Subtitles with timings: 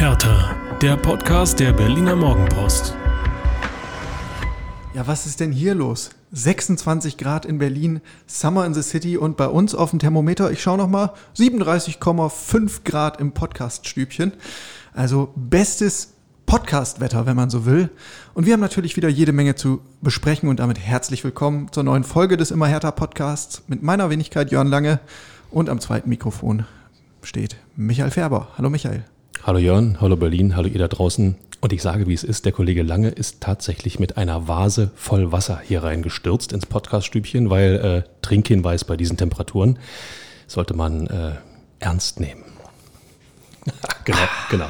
[0.00, 2.96] Hertha, der Podcast der Berliner Morgenpost.
[4.94, 6.08] Ja, was ist denn hier los?
[6.32, 10.62] 26 Grad in Berlin, Summer in the City und bei uns auf dem Thermometer, ich
[10.62, 14.32] schaue nochmal, 37,5 Grad im Podcaststübchen.
[14.94, 16.14] Also bestes
[16.46, 17.90] Podcast-Wetter, wenn man so will.
[18.32, 22.04] Und wir haben natürlich wieder jede Menge zu besprechen und damit herzlich willkommen zur neuen
[22.04, 24.98] Folge des Immer härter Podcasts mit meiner Wenigkeit Jörn Lange
[25.50, 26.64] und am zweiten Mikrofon
[27.20, 28.48] steht Michael Färber.
[28.56, 29.04] Hallo Michael.
[29.42, 31.34] Hallo Jörn, hallo Berlin, hallo ihr da draußen.
[31.62, 35.32] Und ich sage, wie es ist, der Kollege Lange ist tatsächlich mit einer Vase voll
[35.32, 39.78] Wasser hier reingestürzt ins Podcaststübchen, weil äh, Trinkhinweis bei diesen Temperaturen
[40.46, 41.36] sollte man äh,
[41.78, 42.44] ernst nehmen.
[44.04, 44.68] genau, genau.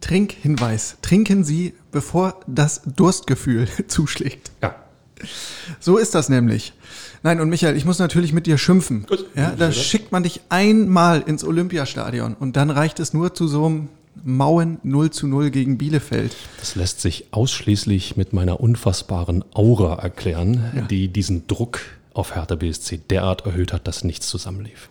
[0.00, 0.96] Trinkhinweis.
[1.00, 4.50] Trinken Sie, bevor das Durstgefühl zuschlägt.
[4.60, 4.74] Ja.
[5.80, 6.72] So ist das nämlich.
[7.22, 9.06] Nein, und Michael, ich muss natürlich mit dir schimpfen.
[9.06, 9.26] Gut.
[9.34, 13.66] Ja, da schickt man dich einmal ins Olympiastadion und dann reicht es nur zu so
[13.66, 13.88] einem
[14.22, 16.36] Mauen 0 zu 0 gegen Bielefeld.
[16.60, 20.82] Das lässt sich ausschließlich mit meiner unfassbaren Aura erklären, ja.
[20.82, 21.80] die diesen Druck
[22.12, 24.88] auf Hertha BSC derart erhöht hat, dass nichts zusammenlief.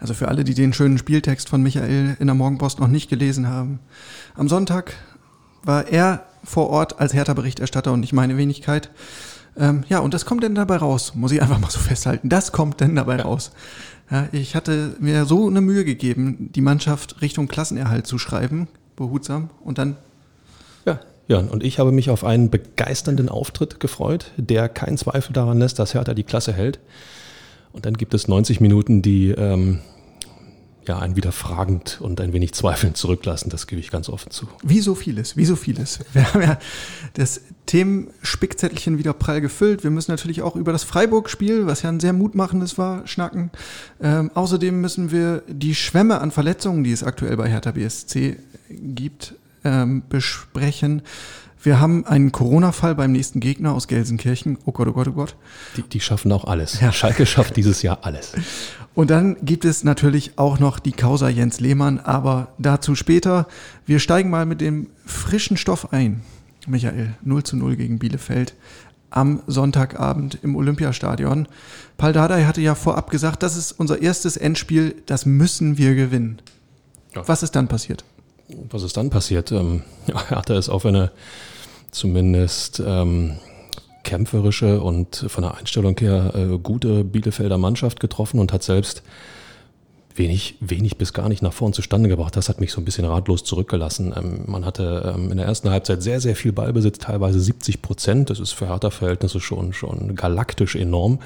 [0.00, 3.48] Also für alle, die den schönen Spieltext von Michael in der Morgenpost noch nicht gelesen
[3.48, 3.78] haben.
[4.34, 4.94] Am Sonntag
[5.62, 8.90] war er vor Ort als Hertha-Berichterstatter und nicht meine Wenigkeit.
[9.56, 12.28] Ähm, ja, und das kommt denn dabei raus, muss ich einfach mal so festhalten.
[12.28, 13.24] Das kommt denn dabei ja.
[13.24, 13.52] raus.
[14.10, 19.50] Ja, ich hatte mir so eine Mühe gegeben, die Mannschaft Richtung Klassenerhalt zu schreiben, behutsam,
[19.62, 19.96] und dann.
[20.84, 25.58] Ja, ja, und ich habe mich auf einen begeisternden Auftritt gefreut, der keinen Zweifel daran
[25.58, 26.80] lässt, dass Hertha die Klasse hält.
[27.72, 29.80] Und dann gibt es 90 Minuten, die ähm,
[30.86, 34.46] ja, ein wieder fragend und ein wenig zweifelnd zurücklassen, das gebe ich ganz offen zu.
[34.62, 36.00] Wie so vieles, wie so vieles.
[36.12, 36.58] Wir haben ja
[37.14, 39.84] das Themenspickzettelchen wieder prall gefüllt.
[39.84, 43.50] Wir müssen natürlich auch über das Freiburg-Spiel, was ja ein sehr mutmachendes war, schnacken.
[44.02, 48.36] Ähm, außerdem müssen wir die Schwämme an Verletzungen, die es aktuell bei Hertha BSC
[48.68, 51.02] gibt, ähm, besprechen.
[51.62, 54.58] Wir haben einen Corona-Fall beim nächsten Gegner aus Gelsenkirchen.
[54.66, 55.34] Oh Gott, oh Gott, oh Gott.
[55.78, 56.78] Die, die schaffen auch alles.
[56.80, 56.92] Ja.
[56.92, 58.32] Schalke schafft dieses Jahr alles.
[58.94, 63.48] Und dann gibt es natürlich auch noch die Causa Jens Lehmann, aber dazu später.
[63.86, 66.22] Wir steigen mal mit dem frischen Stoff ein.
[66.66, 68.54] Michael, 0 zu 0 gegen Bielefeld
[69.10, 71.46] am Sonntagabend im Olympiastadion.
[71.96, 76.40] Paul Dardai hatte ja vorab gesagt, das ist unser erstes Endspiel, das müssen wir gewinnen.
[77.14, 77.26] Ja.
[77.26, 78.04] Was ist dann passiert?
[78.70, 79.52] Was ist dann passiert?
[79.52, 79.82] Ähm,
[80.28, 81.12] Hertha ist auf eine
[81.92, 83.38] zumindest ähm,
[84.04, 89.02] kämpferische und von der Einstellung her äh, gute Bielefelder Mannschaft getroffen und hat selbst
[90.14, 92.36] wenig, wenig bis gar nicht nach vorn zustande gebracht.
[92.36, 94.14] Das hat mich so ein bisschen ratlos zurückgelassen.
[94.16, 98.30] Ähm, man hatte ähm, in der ersten Halbzeit sehr, sehr viel Ballbesitz, teilweise 70 Prozent.
[98.30, 101.18] Das ist für Hertha-Verhältnisse schon, schon galaktisch enorm.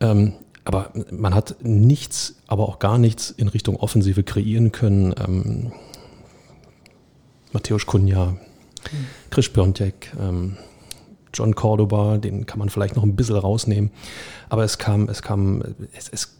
[0.00, 0.32] Ähm,
[0.64, 5.14] aber man hat nichts, aber auch gar nichts in Richtung Offensive kreieren können.
[5.22, 5.72] Ähm,
[7.52, 8.36] Matthäus Kunja,
[9.30, 10.56] Chris Piontek, ähm,
[11.34, 13.90] John Cordoba, den kann man vielleicht noch ein bisschen rausnehmen.
[14.48, 15.62] Aber es kam, es kam,
[15.92, 16.38] es, es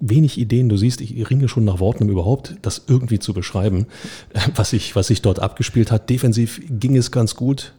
[0.00, 0.68] wenig Ideen.
[0.68, 3.86] Du siehst, ich ringe schon nach Worten, um überhaupt das irgendwie zu beschreiben,
[4.54, 6.10] was sich, was sich dort abgespielt hat.
[6.10, 7.74] Defensiv ging es ganz gut.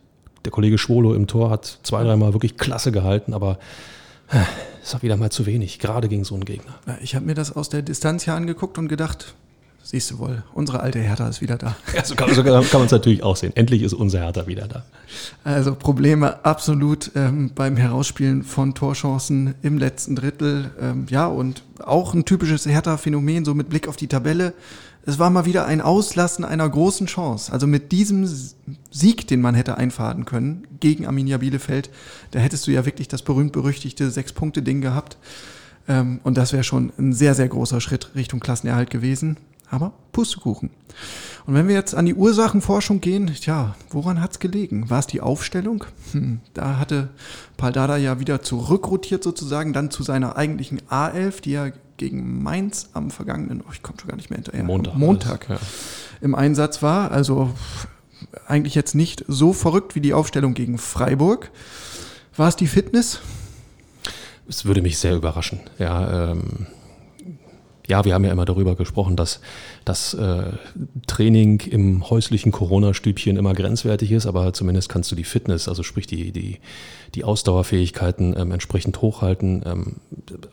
[0.45, 3.59] Der Kollege Schwolo im Tor hat zwei, dreimal wirklich klasse gehalten, aber
[4.29, 4.41] äh,
[4.81, 6.75] ist auch wieder mal zu wenig, gerade gegen so einen Gegner.
[7.01, 9.35] Ich habe mir das aus der Distanz hier angeguckt und gedacht,
[9.85, 11.75] Siehst du wohl, unsere alte Hertha ist wieder da.
[11.93, 13.51] Ja, so kann, so kann man es natürlich auch sehen.
[13.55, 14.85] Endlich ist unser Hertha wieder da.
[15.43, 20.71] Also Probleme absolut ähm, beim Herausspielen von Torchancen im letzten Drittel.
[20.79, 24.53] Ähm, ja, und auch ein typisches Hertha-Phänomen, so mit Blick auf die Tabelle.
[25.05, 27.51] Es war mal wieder ein Auslassen einer großen Chance.
[27.51, 28.25] Also mit diesem
[28.89, 31.89] Sieg, den man hätte einfahren können gegen Arminia Bielefeld,
[32.31, 35.17] da hättest du ja wirklich das berühmt-berüchtigte Sechs-Punkte-Ding gehabt.
[35.89, 39.35] Ähm, und das wäre schon ein sehr, sehr großer Schritt Richtung Klassenerhalt gewesen
[39.69, 40.69] aber Pustekuchen.
[41.45, 44.89] Und wenn wir jetzt an die Ursachenforschung gehen, ja, woran hat es gelegen?
[44.89, 45.83] War es die Aufstellung?
[46.11, 47.09] Hm, da hatte
[47.57, 53.11] Paldada ja wieder zurückrotiert sozusagen, dann zu seiner eigentlichen A11, die er gegen Mainz am
[53.11, 55.59] vergangenen, oh, ich komme schon gar nicht mehr hinterher, Montag, Montag ja.
[56.21, 57.11] im Einsatz war.
[57.11, 57.51] Also
[58.47, 61.51] eigentlich jetzt nicht so verrückt wie die Aufstellung gegen Freiburg.
[62.35, 63.19] War es die Fitness?
[64.47, 65.59] Es würde mich sehr überraschen.
[65.77, 66.67] Ja, ähm,
[67.87, 69.41] ja, wir haben ja immer darüber gesprochen, dass
[69.83, 70.51] das äh,
[71.05, 76.07] Training im häuslichen Corona-Stübchen immer grenzwertig ist, aber zumindest kannst du die Fitness, also sprich
[76.07, 76.59] die, die,
[77.13, 79.63] die Ausdauerfähigkeiten ähm, entsprechend hochhalten.
[79.65, 79.95] Ähm,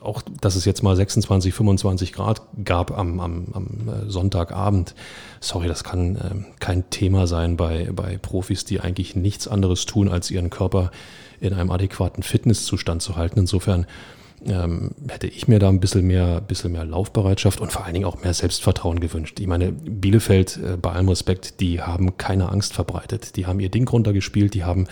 [0.01, 4.97] auch, dass es jetzt mal 26, 25 Grad gab am, am, am äh, Sonntagabend,
[5.39, 10.09] sorry, das kann äh, kein Thema sein bei, bei Profis, die eigentlich nichts anderes tun,
[10.09, 10.91] als ihren Körper
[11.41, 13.39] in einem adäquaten Fitnesszustand zu halten.
[13.39, 13.87] Insofern
[14.47, 18.07] ähm, hätte ich mir da ein bisschen mehr, bisschen mehr Laufbereitschaft und vor allen Dingen
[18.07, 19.39] auch mehr Selbstvertrauen gewünscht.
[19.41, 23.37] Ich meine, Bielefeld, äh, bei allem Respekt, die haben keine Angst verbreitet.
[23.37, 24.87] Die haben ihr Ding runtergespielt, die haben,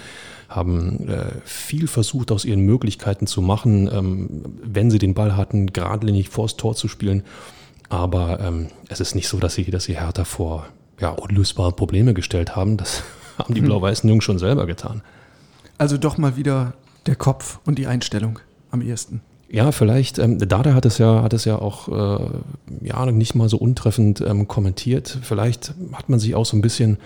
[0.48, 5.72] haben äh, viel versucht, aus ihren Möglichkeiten zu machen, ähm, wenn sie den Ball hatten,
[5.72, 7.22] geradlinig vors Tor zu spielen.
[7.88, 10.66] Aber ähm, es ist nicht so, dass sie, dass sie Hertha vor
[11.00, 12.76] ja, unlösbare Probleme gestellt haben.
[12.76, 13.02] Das
[13.38, 13.66] haben die hm.
[13.66, 15.02] blau-weißen Jungs schon selber getan.
[15.78, 16.74] Also doch mal wieder
[17.06, 18.40] der Kopf und die Einstellung
[18.70, 19.22] am ehesten.
[19.50, 22.28] Ja, vielleicht, ähm, Dada hat es ja, hat es ja auch äh,
[22.82, 25.18] ja, nicht mal so untreffend ähm, kommentiert.
[25.22, 26.98] Vielleicht hat man sich auch so ein bisschen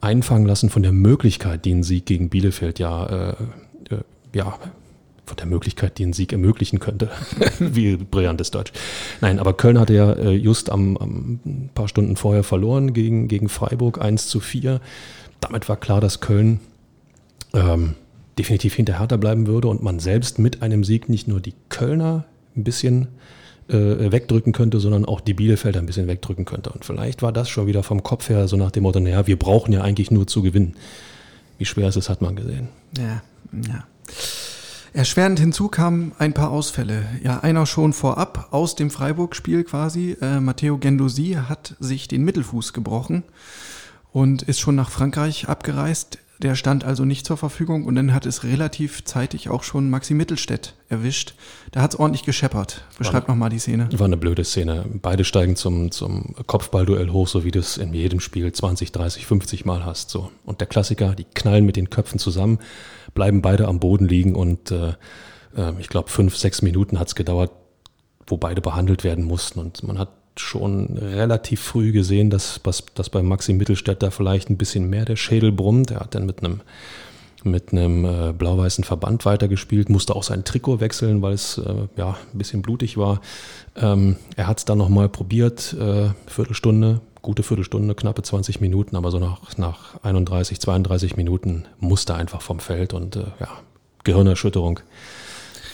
[0.00, 3.30] einfangen lassen von der Möglichkeit, die ein Sieg gegen Bielefeld ja, äh,
[3.90, 3.98] äh,
[4.32, 4.58] ja
[5.26, 7.10] von der Möglichkeit, die ein Sieg ermöglichen könnte.
[7.58, 8.72] Wie brillantes Deutsch.
[9.20, 13.48] Nein, aber Köln hatte ja äh, just am, am paar Stunden vorher verloren gegen, gegen
[13.48, 14.80] Freiburg 1 zu 4.
[15.40, 16.60] Damit war klar, dass Köln
[17.54, 17.94] ähm,
[18.38, 22.24] definitiv hinter Hertha bleiben würde und man selbst mit einem Sieg nicht nur die Kölner
[22.56, 23.08] ein bisschen
[23.68, 26.70] äh, wegdrücken könnte, sondern auch die Bielefelder ein bisschen wegdrücken könnte.
[26.70, 29.38] Und vielleicht war das schon wieder vom Kopf her so nach dem Motto, naja, wir
[29.38, 30.74] brauchen ja eigentlich nur zu gewinnen.
[31.58, 32.68] Wie schwer es ist, hat man gesehen.
[32.96, 33.84] Ja, ja.
[34.94, 37.04] Erschwerend hinzu kamen ein paar Ausfälle.
[37.22, 40.18] Ja, einer schon vorab aus dem Freiburg-Spiel quasi.
[40.20, 43.22] Äh, Matteo Gendosi hat sich den Mittelfuß gebrochen
[44.12, 46.18] und ist schon nach Frankreich abgereist.
[46.42, 50.12] Der stand also nicht zur Verfügung und dann hat es relativ zeitig auch schon Maxi
[50.12, 51.34] Mittelstädt erwischt.
[51.70, 52.84] Da hat es ordentlich gescheppert.
[52.98, 53.88] Beschreib nochmal die Szene.
[53.92, 54.84] War eine blöde Szene.
[55.00, 59.24] Beide steigen zum, zum Kopfballduell hoch, so wie du es in jedem Spiel 20, 30,
[59.24, 60.10] 50 Mal hast.
[60.10, 60.32] So.
[60.44, 62.58] Und der Klassiker, die knallen mit den Köpfen zusammen,
[63.14, 64.94] bleiben beide am Boden liegen und äh,
[65.56, 67.52] äh ich glaube, fünf, sechs Minuten hat es gedauert,
[68.26, 69.60] wo beide behandelt werden mussten.
[69.60, 72.60] Und man hat schon relativ früh gesehen, dass,
[72.94, 75.90] dass, bei Maxi Mittelstädt da vielleicht ein bisschen mehr der Schädel brummt.
[75.90, 76.60] Er hat dann mit einem
[77.44, 82.16] mit einem äh, blau-weißen Verband weitergespielt, musste auch sein Trikot wechseln, weil es äh, ja
[82.32, 83.20] ein bisschen blutig war.
[83.74, 89.10] Ähm, er hat es dann nochmal probiert, äh, Viertelstunde, gute Viertelstunde, knappe 20 Minuten, aber
[89.10, 93.48] so nach, nach 31, 32 Minuten musste er einfach vom Feld und äh, ja,
[94.04, 94.80] Gehirnerschütterung.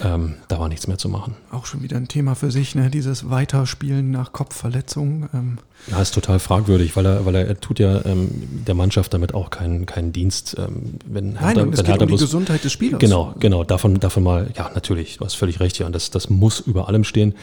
[0.00, 1.34] Ähm, da war nichts mehr zu machen.
[1.50, 2.90] Auch schon wieder ein Thema für sich, ne?
[2.90, 5.28] dieses Weiterspielen nach Kopfverletzungen.
[5.34, 5.58] Ähm.
[5.88, 8.28] Ja, ist total fragwürdig, weil er, weil er, er tut ja ähm,
[8.66, 10.56] der Mannschaft damit auch keinen, keinen Dienst.
[10.58, 13.00] Ähm, wenn Nein, Hertha, und es wenn geht Hertha um die bloß, Gesundheit des Spielers.
[13.00, 16.30] Genau, genau, davon, davon mal, ja, natürlich, du hast völlig recht, ja, und das, das
[16.30, 17.34] muss über allem stehen.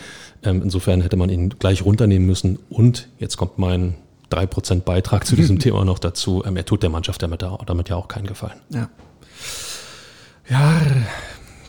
[0.44, 3.96] Ähm, insofern hätte man ihn gleich runternehmen müssen und jetzt kommt mein
[4.32, 6.44] 3% Beitrag zu diesem Thema noch dazu.
[6.46, 8.60] Ähm, er tut der Mannschaft damit, damit ja auch keinen Gefallen.
[8.70, 8.90] Ja.
[10.48, 10.80] Ja,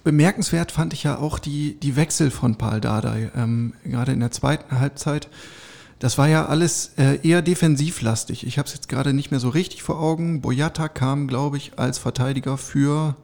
[0.07, 4.31] bemerkenswert fand ich ja auch die, die Wechsel von Paul Dardai, ähm, gerade in der
[4.31, 5.29] zweiten Halbzeit.
[5.99, 8.47] Das war ja alles äh, eher defensivlastig.
[8.47, 10.43] Ich habe es jetzt gerade nicht mehr so richtig vor Augen.
[10.43, 13.17] Boyata kam, glaube ich, als Verteidiger für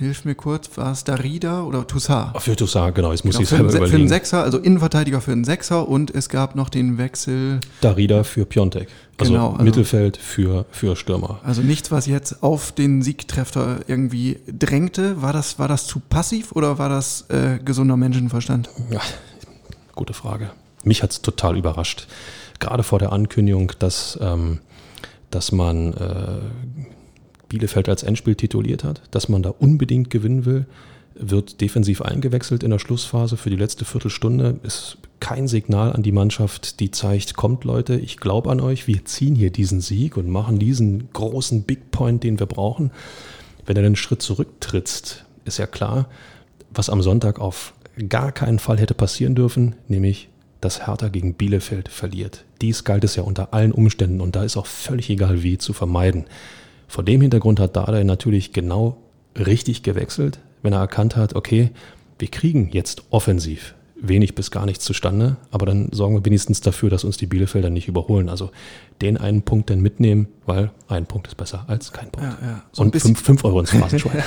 [0.00, 2.40] Hilf mir kurz, war es Darida oder Toussaint?
[2.40, 3.90] Für Toussaint, genau, jetzt muss genau, ich selber überlegen.
[3.90, 7.60] Für einen Sechser, also Innenverteidiger für einen Sechser und es gab noch den Wechsel.
[7.82, 8.88] Darida für Piontek.
[9.18, 11.40] Also, genau, also Mittelfeld für, für Stürmer.
[11.44, 15.20] Also nichts, was jetzt auf den Siegtreffer irgendwie drängte.
[15.20, 18.70] War das, war das zu passiv oder war das äh, gesunder Menschenverstand?
[18.90, 19.02] Ja,
[19.94, 20.48] gute Frage.
[20.82, 22.06] Mich hat es total überrascht.
[22.58, 24.60] Gerade vor der Ankündigung, dass, ähm,
[25.30, 26.38] dass man äh,
[27.50, 30.64] Bielefeld als Endspiel tituliert hat, dass man da unbedingt gewinnen will,
[31.14, 34.58] wird defensiv eingewechselt in der Schlussphase für die letzte Viertelstunde.
[34.62, 39.04] Ist kein Signal an die Mannschaft, die zeigt, kommt Leute, ich glaube an euch, wir
[39.04, 42.90] ziehen hier diesen Sieg und machen diesen großen Big Point, den wir brauchen.
[43.66, 46.08] Wenn er einen Schritt zurücktrittst, ist ja klar,
[46.72, 47.74] was am Sonntag auf
[48.08, 50.28] gar keinen Fall hätte passieren dürfen, nämlich
[50.60, 52.44] dass Hertha gegen Bielefeld verliert.
[52.60, 55.72] Dies galt es ja unter allen Umständen und da ist auch völlig egal wie zu
[55.72, 56.26] vermeiden.
[56.90, 58.96] Vor dem Hintergrund hat Dardai natürlich genau
[59.38, 61.70] richtig gewechselt, wenn er erkannt hat, okay,
[62.18, 66.90] wir kriegen jetzt offensiv wenig bis gar nichts zustande, aber dann sorgen wir wenigstens dafür,
[66.90, 68.28] dass uns die Bielefelder nicht überholen.
[68.28, 68.50] Also
[69.02, 72.36] den einen Punkt dann mitnehmen, weil ein Punkt ist besser als kein Punkt.
[72.42, 72.62] Ja, ja.
[72.72, 74.24] So Und fünf, fünf Euro ins Phrasenschwein.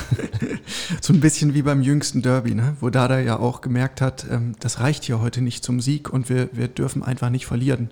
[1.02, 2.78] so ein bisschen wie beim jüngsten Derby, ne?
[2.80, 6.30] wo Dada ja auch gemerkt hat, ähm, das reicht hier heute nicht zum Sieg und
[6.30, 7.90] wir, wir dürfen einfach nicht verlieren.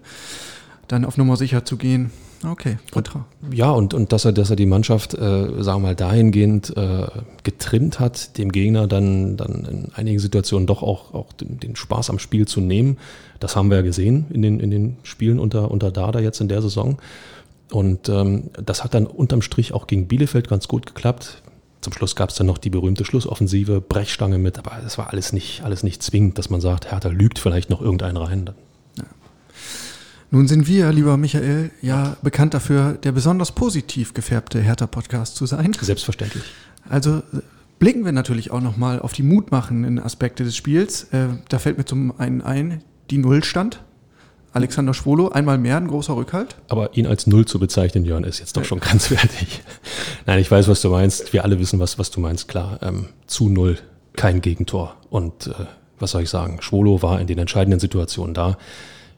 [0.87, 2.11] Dann auf Nummer sicher zu gehen,
[2.43, 3.25] Okay, Vertrag.
[3.51, 5.17] Ja, und, und dass er, dass er die Mannschaft, äh,
[5.61, 7.07] sagen wir mal, dahingehend äh,
[7.43, 12.09] getrimmt hat, dem Gegner dann, dann in einigen Situationen doch auch, auch den, den, Spaß
[12.09, 12.97] am Spiel zu nehmen.
[13.39, 16.47] Das haben wir ja gesehen in den, in den Spielen unter, unter Dada jetzt in
[16.47, 16.97] der Saison.
[17.71, 21.41] Und ähm, das hat dann unterm Strich auch gegen Bielefeld ganz gut geklappt.
[21.81, 25.33] Zum Schluss gab es dann noch die berühmte Schlussoffensive, Brechstange mit, aber das war alles
[25.33, 28.49] nicht, alles nicht zwingend, dass man sagt, Hertha lügt vielleicht noch irgendeinen rein.
[30.31, 35.73] Nun sind wir, lieber Michael, ja bekannt dafür, der besonders positiv gefärbte Hertha-Podcast zu sein.
[35.79, 36.43] Selbstverständlich.
[36.89, 37.21] Also
[37.81, 41.05] Blicken wir natürlich auch nochmal auf die mutmachenden Aspekte des Spiels.
[41.05, 43.81] Äh, da fällt mir zum einen ein, die Nullstand.
[44.53, 46.57] Alexander Schwolo, einmal mehr ein großer Rückhalt.
[46.67, 49.63] Aber ihn als Null zu bezeichnen, Jörn, ist jetzt doch schon grenzwertig.
[50.27, 51.33] Nein, ich weiß, was du meinst.
[51.33, 52.47] Wir alle wissen, was, was du meinst.
[52.47, 53.79] Klar, ähm, zu Null,
[54.13, 54.97] kein Gegentor.
[55.09, 55.65] Und äh,
[55.97, 56.61] was soll ich sagen?
[56.61, 58.59] Schwolo war in den entscheidenden Situationen da,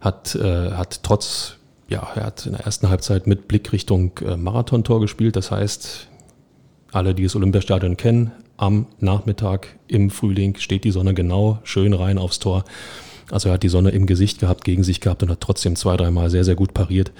[0.03, 1.55] hat, äh, hat trotz,
[1.87, 5.35] ja, er hat in der ersten Halbzeit mit Blick Richtung äh, Marathontor gespielt.
[5.35, 6.07] Das heißt,
[6.91, 12.17] alle, die das Olympiastadion kennen, am Nachmittag im Frühling steht die Sonne genau schön rein
[12.17, 12.65] aufs Tor.
[13.31, 15.95] Also er hat die Sonne im Gesicht gehabt, gegen sich gehabt und hat trotzdem zwei,
[15.95, 17.11] dreimal sehr, sehr gut pariert.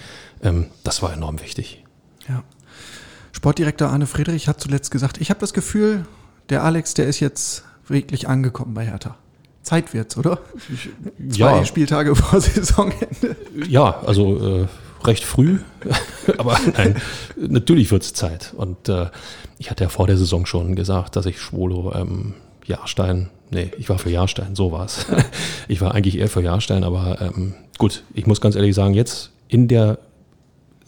[0.44, 1.84] Ähm, das war enorm wichtig.
[2.28, 2.44] Ja.
[3.32, 6.06] Sportdirektor Arne Friedrich hat zuletzt gesagt, ich habe das Gefühl,
[6.50, 9.18] der Alex, der ist jetzt wirklich angekommen bei Hertha.
[9.64, 10.40] Zeit wird's, oder?
[11.30, 11.66] Zwei ja.
[11.66, 13.36] Spieltage vor Saisonende.
[13.68, 14.68] Ja, also äh,
[15.06, 15.60] recht früh,
[16.38, 17.02] aber nein,
[17.38, 18.54] natürlich wird's Zeit.
[18.56, 19.08] Und äh,
[19.58, 22.34] ich hatte ja vor der Saison schon gesagt, dass ich Schwolo ähm,
[22.66, 25.06] Jahrstein, nee, ich war für Jahrstein, so war's.
[25.68, 29.32] ich war eigentlich eher für Jahrstein, aber ähm, gut, ich muss ganz ehrlich sagen, jetzt
[29.48, 30.00] in der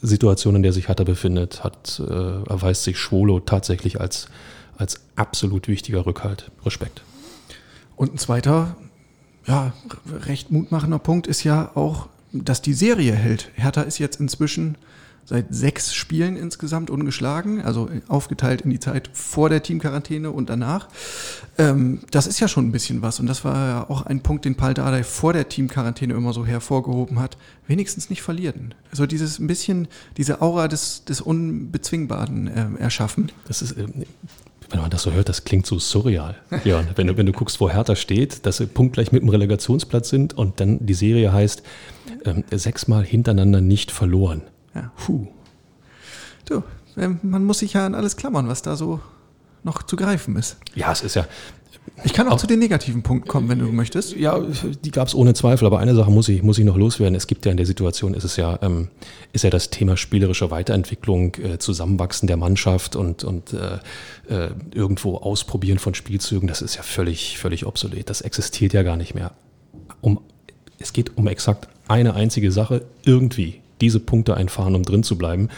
[0.02, 4.28] Situation, in der sich Hatter befindet, hat, äh, erweist sich Schwolo tatsächlich als,
[4.76, 6.50] als absolut wichtiger Rückhalt.
[6.64, 7.02] Respekt.
[7.96, 8.76] Und ein zweiter,
[9.46, 9.72] ja,
[10.26, 13.50] recht mutmachender Punkt ist ja auch, dass die Serie hält.
[13.54, 14.76] Hertha ist jetzt inzwischen
[15.26, 20.88] seit sechs Spielen insgesamt ungeschlagen, also aufgeteilt in die Zeit vor der Teamquarantäne und danach.
[21.58, 24.44] Ähm, das ist ja schon ein bisschen was und das war ja auch ein Punkt,
[24.44, 27.36] den Paul Dardai vor der Teamquarantäne immer so hervorgehoben hat.
[27.66, 28.74] Wenigstens nicht verlieren.
[28.90, 33.32] Also dieses ein bisschen, diese Aura des, des Unbezwingbaren äh, erschaffen.
[33.48, 33.86] Das ist, äh,
[34.70, 36.36] wenn man das so hört, das klingt so surreal.
[36.64, 40.08] Ja, wenn du, wenn du guckst, wo Hertha steht, dass sie punktgleich mit dem Relegationsplatz
[40.08, 41.62] sind und dann die Serie heißt,
[42.24, 44.42] ähm, sechsmal hintereinander nicht verloren.
[44.74, 44.90] Ja.
[44.96, 45.26] Puh.
[46.46, 46.62] Du,
[46.96, 49.00] ähm, man muss sich ja an alles klammern, was da so
[49.62, 50.56] noch zu greifen ist.
[50.74, 51.26] Ja, es ist ja.
[52.04, 54.14] Ich kann auch, auch zu den negativen Punkten kommen, wenn du möchtest.
[54.16, 54.40] Ja,
[54.84, 57.14] die gab es ohne Zweifel, aber eine Sache muss ich, muss ich noch loswerden.
[57.14, 58.88] Es gibt ja in der Situation, ist es ja, ähm,
[59.32, 63.78] ist ja das Thema spielerische Weiterentwicklung, äh, Zusammenwachsen der Mannschaft und, und äh,
[64.32, 68.10] äh, irgendwo Ausprobieren von Spielzügen, das ist ja völlig, völlig obsolet.
[68.10, 69.32] Das existiert ja gar nicht mehr.
[70.00, 70.20] Um,
[70.78, 75.48] es geht um exakt eine einzige Sache, irgendwie diese Punkte einfahren, um drin zu bleiben.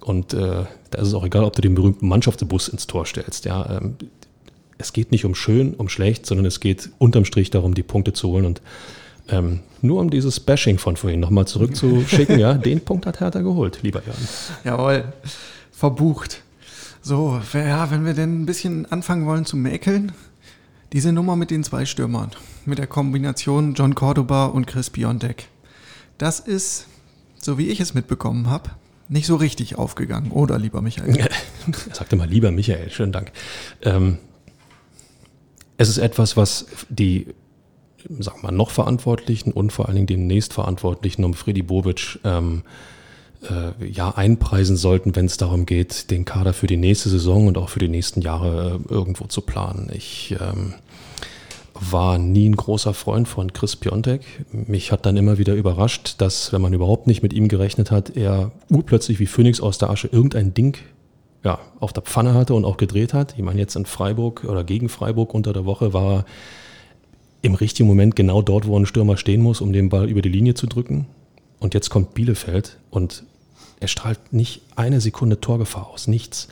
[0.00, 3.46] Und äh, da ist es auch egal, ob du den berühmten Mannschaftsbus ins Tor stellst.
[3.46, 3.96] Ja, ähm,
[4.78, 8.12] es geht nicht um schön, um schlecht, sondern es geht unterm Strich darum, die Punkte
[8.12, 8.46] zu holen.
[8.46, 8.62] Und
[9.28, 13.80] ähm, nur um dieses Bashing von vorhin nochmal zurückzuschicken, ja, den Punkt hat Hertha geholt,
[13.82, 14.16] lieber Jan.
[14.64, 15.12] Jawohl,
[15.72, 16.42] verbucht.
[17.02, 20.12] So, ja, wenn wir denn ein bisschen anfangen wollen zu mäkeln,
[20.92, 22.30] diese Nummer mit den zwei Stürmern,
[22.64, 25.48] mit der Kombination John Cordoba und Chris Biontek,
[26.18, 26.86] das ist
[27.44, 28.70] so wie ich es mitbekommen habe,
[29.08, 31.16] nicht so richtig aufgegangen, oder lieber Michael?
[31.88, 33.32] Er sagte mal lieber Michael, schönen Dank.
[33.82, 34.18] Ähm,
[35.76, 37.26] es ist etwas, was die,
[38.18, 42.62] sagen wir mal, noch Verantwortlichen und vor allen Dingen den Nächstverantwortlichen um Freddy Bobic ähm,
[43.50, 47.58] äh, ja einpreisen sollten, wenn es darum geht, den Kader für die nächste Saison und
[47.58, 49.90] auch für die nächsten Jahre äh, irgendwo zu planen.
[49.92, 50.74] Ich ähm,
[51.74, 54.22] war nie ein großer Freund von Chris Piontek.
[54.52, 58.16] Mich hat dann immer wieder überrascht, dass, wenn man überhaupt nicht mit ihm gerechnet hat,
[58.16, 60.78] er urplötzlich wie Phoenix aus der Asche irgendein Ding
[61.44, 63.34] ja, auf der Pfanne hatte und auch gedreht hat.
[63.36, 66.24] Ich meine, jetzt in Freiburg oder gegen Freiburg unter der Woche war er
[67.42, 70.30] im richtigen Moment genau dort, wo ein Stürmer stehen muss, um den Ball über die
[70.30, 71.06] Linie zu drücken.
[71.60, 73.24] Und jetzt kommt Bielefeld und
[73.80, 76.48] er strahlt nicht eine Sekunde Torgefahr aus, nichts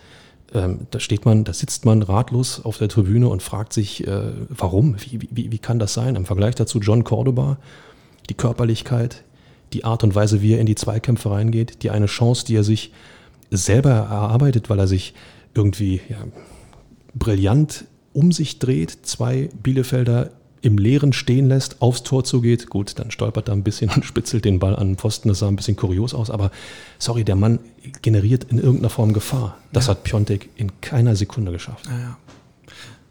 [0.54, 4.32] ähm, da steht man, da sitzt man ratlos auf der Tribüne und fragt sich, äh,
[4.48, 4.96] warum?
[4.98, 6.14] Wie, wie, wie kann das sein?
[6.14, 7.56] Im Vergleich dazu John Cordoba,
[8.28, 9.24] die Körperlichkeit,
[9.72, 12.64] die Art und Weise, wie er in die Zweikämpfe reingeht, die eine Chance, die er
[12.64, 12.92] sich
[13.52, 15.14] selber erarbeitet, weil er sich
[15.54, 16.18] irgendwie ja,
[17.14, 20.30] brillant um sich dreht, zwei Bielefelder
[20.62, 24.44] im Leeren stehen lässt, aufs Tor zugeht, gut, dann stolpert er ein bisschen und spitzelt
[24.44, 26.52] den Ball an den Pfosten, das sah ein bisschen kurios aus, aber
[26.98, 27.58] sorry, der Mann
[28.00, 29.58] generiert in irgendeiner Form Gefahr.
[29.72, 29.90] Das ja.
[29.90, 31.86] hat Piontek in keiner Sekunde geschafft.
[31.86, 32.16] Ja, ja.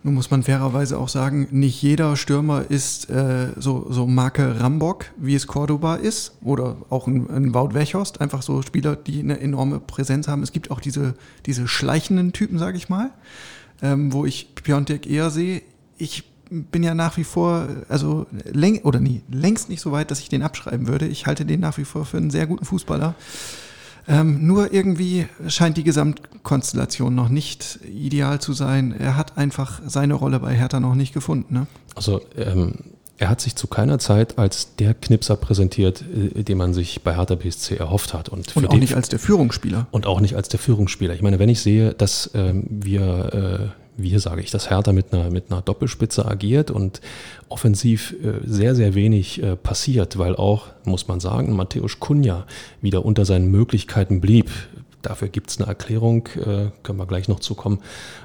[0.03, 5.05] Nun muss man fairerweise auch sagen, nicht jeder Stürmer ist äh, so, so Marke Rambock,
[5.17, 9.39] wie es Cordoba ist, oder auch ein, ein Wout Weghorst, einfach so Spieler, die eine
[9.39, 10.41] enorme Präsenz haben.
[10.41, 11.13] Es gibt auch diese,
[11.45, 13.11] diese schleichenden Typen, sage ich mal,
[13.83, 15.61] ähm, wo ich Piontek eher sehe.
[15.99, 20.19] Ich bin ja nach wie vor, also läng oder nie, längst nicht so weit, dass
[20.19, 21.07] ich den abschreiben würde.
[21.07, 23.13] Ich halte den nach wie vor für einen sehr guten Fußballer.
[24.07, 28.93] Ähm, nur irgendwie scheint die Gesamtkonstellation noch nicht ideal zu sein.
[28.97, 31.53] Er hat einfach seine Rolle bei Hertha noch nicht gefunden.
[31.53, 31.67] Ne?
[31.95, 32.75] Also ähm,
[33.21, 36.03] er hat sich zu keiner Zeit als der Knipser präsentiert,
[36.35, 38.29] äh, den man sich bei Hertha BSC erhofft hat.
[38.29, 39.85] Und, und auch nicht als der Führungsspieler.
[39.91, 41.13] Und auch nicht als der Führungsspieler.
[41.13, 45.13] Ich meine, wenn ich sehe, dass ähm, wir, äh, wir sage ich, dass Hertha mit
[45.13, 47.01] einer, mit einer Doppelspitze agiert und
[47.49, 52.45] offensiv äh, sehr, sehr wenig äh, passiert, weil auch, muss man sagen, Matthäus Kunja
[52.81, 54.49] wieder unter seinen Möglichkeiten blieb.
[55.01, 57.79] Dafür gibt es eine Erklärung, äh, können wir gleich noch zukommen.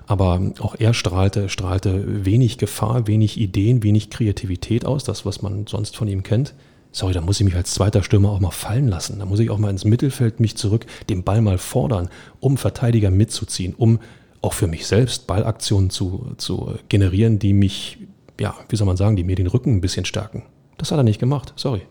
[0.06, 5.66] Aber auch er strahlte, strahlte wenig Gefahr, wenig Ideen, wenig Kreativität aus, das, was man
[5.66, 6.54] sonst von ihm kennt.
[6.92, 9.18] Sorry, da muss ich mich als zweiter Stürmer auch mal fallen lassen.
[9.18, 12.08] Da muss ich auch mal ins Mittelfeld mich zurück, den Ball mal fordern,
[12.40, 13.99] um Verteidiger mitzuziehen, um
[14.43, 17.99] auch für mich selbst Ballaktionen zu, zu generieren, die mich,
[18.40, 20.43] ja, wie soll man sagen, die mir den Rücken ein bisschen stärken.
[20.78, 21.83] Das hat er nicht gemacht, sorry.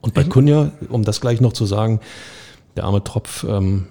[0.00, 2.00] Und bei Kunja, um das gleich noch zu sagen,
[2.76, 3.88] der arme Tropf ähm,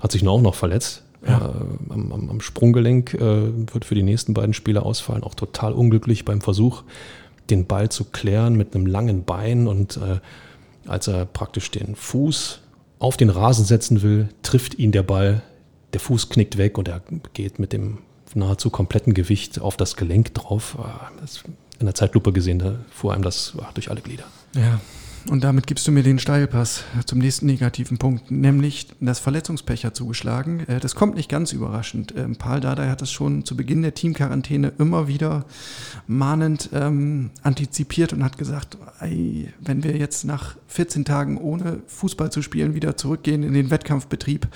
[0.00, 1.04] hat sich nur auch noch verletzt.
[1.26, 1.38] Ja.
[1.38, 5.22] Äh, am, am, am, Sprunggelenk äh, wird für die nächsten beiden Spiele ausfallen.
[5.22, 6.82] Auch total unglücklich beim Versuch,
[7.50, 9.66] den Ball zu klären mit einem langen Bein.
[9.66, 10.20] Und äh,
[10.86, 12.60] als er praktisch den Fuß
[12.98, 15.42] auf den Rasen setzen will, trifft ihn der Ball.
[15.92, 17.02] Der Fuß knickt weg und er
[17.32, 17.98] geht mit dem
[18.34, 20.76] nahezu kompletten Gewicht auf das Gelenk drauf.
[20.78, 21.26] Äh,
[21.80, 24.24] in der Zeitlupe gesehen, da fuhr einem das durch alle Glieder.
[24.54, 24.80] Ja,
[25.30, 29.94] und damit gibst du mir den Steilpass zum nächsten negativen Punkt, nämlich das Verletzungspech hat
[29.94, 30.60] zugeschlagen.
[30.68, 32.14] Äh, das kommt nicht ganz überraschend.
[32.16, 35.44] Ähm, Paul Dardai hat das schon zu Beginn der Teamquarantäne immer wieder
[36.06, 42.32] mahnend ähm, antizipiert und hat gesagt, ey, wenn wir jetzt nach 14 Tagen ohne Fußball
[42.32, 44.48] zu spielen wieder zurückgehen in den Wettkampfbetrieb,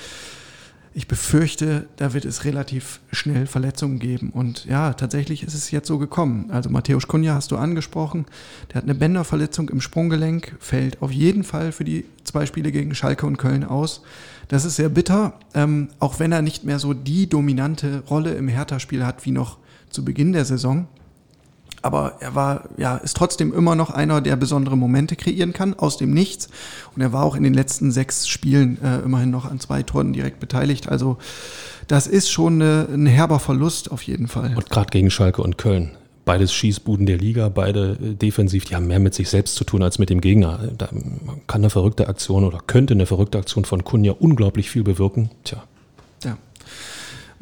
[0.94, 4.30] ich befürchte, da wird es relativ schnell Verletzungen geben.
[4.30, 6.50] Und ja, tatsächlich ist es jetzt so gekommen.
[6.50, 8.26] Also Matthäus Kunja hast du angesprochen.
[8.68, 12.94] Der hat eine Bänderverletzung im Sprunggelenk, fällt auf jeden Fall für die zwei Spiele gegen
[12.94, 14.02] Schalke und Köln aus.
[14.48, 18.48] Das ist sehr bitter, ähm, auch wenn er nicht mehr so die dominante Rolle im
[18.48, 19.58] Hertha-Spiel hat wie noch
[19.88, 20.88] zu Beginn der Saison
[21.82, 25.96] aber er war, ja, ist trotzdem immer noch einer, der besondere Momente kreieren kann, aus
[25.96, 26.48] dem Nichts.
[26.94, 30.12] Und er war auch in den letzten sechs Spielen äh, immerhin noch an zwei Toren
[30.12, 30.88] direkt beteiligt.
[30.88, 31.18] Also
[31.88, 34.54] das ist schon eine, ein herber Verlust auf jeden Fall.
[34.56, 35.90] Und gerade gegen Schalke und Köln.
[36.24, 39.82] Beides Schießbuden der Liga, beide äh, defensiv, die haben mehr mit sich selbst zu tun
[39.82, 40.60] als mit dem Gegner.
[40.78, 40.86] Da
[41.48, 45.30] kann eine verrückte Aktion oder könnte eine verrückte Aktion von Kunja unglaublich viel bewirken.
[45.42, 45.64] Tja.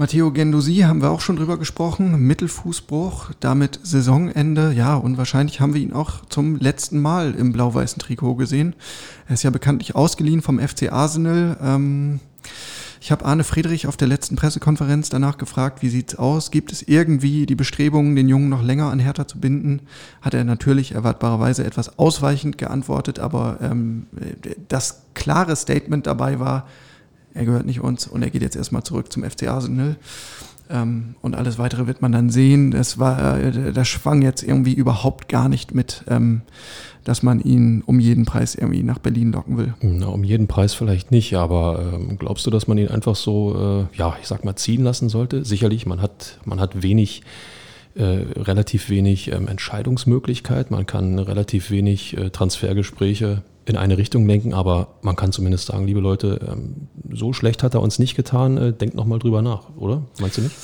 [0.00, 2.26] Matteo Gendosi haben wir auch schon drüber gesprochen.
[2.26, 4.72] Mittelfußbruch, damit Saisonende.
[4.72, 8.74] Ja, und wahrscheinlich haben wir ihn auch zum letzten Mal im blau-weißen Trikot gesehen.
[9.28, 11.58] Er ist ja bekanntlich ausgeliehen vom FC Arsenal.
[11.62, 12.20] Ähm,
[13.02, 16.50] ich habe Arne Friedrich auf der letzten Pressekonferenz danach gefragt, wie sieht's aus?
[16.50, 19.82] Gibt es irgendwie die Bestrebungen, den Jungen noch länger an Hertha zu binden?
[20.22, 24.06] Hat er natürlich erwartbarerweise etwas ausweichend geantwortet, aber ähm,
[24.68, 26.66] das klare Statement dabei war,
[27.34, 29.96] er gehört nicht uns und er geht jetzt erstmal zurück zum FC Arsenal.
[30.70, 32.70] Ähm, und alles weitere wird man dann sehen.
[32.70, 36.42] Das war, äh, das schwang jetzt irgendwie überhaupt gar nicht mit, ähm,
[37.02, 39.74] dass man ihn um jeden Preis irgendwie nach Berlin locken will.
[39.80, 43.88] Na, um jeden Preis vielleicht nicht, aber ähm, glaubst du, dass man ihn einfach so,
[43.92, 45.44] äh, ja, ich sag mal, ziehen lassen sollte?
[45.44, 47.22] Sicherlich, man hat, man hat wenig
[47.96, 54.52] äh, relativ wenig ähm, Entscheidungsmöglichkeit, man kann relativ wenig äh, Transfergespräche in eine Richtung lenken,
[54.52, 58.56] aber man kann zumindest sagen, liebe Leute, ähm, so schlecht hat er uns nicht getan,
[58.56, 60.02] äh, denkt nochmal drüber nach, oder?
[60.18, 60.54] Meinst du nicht?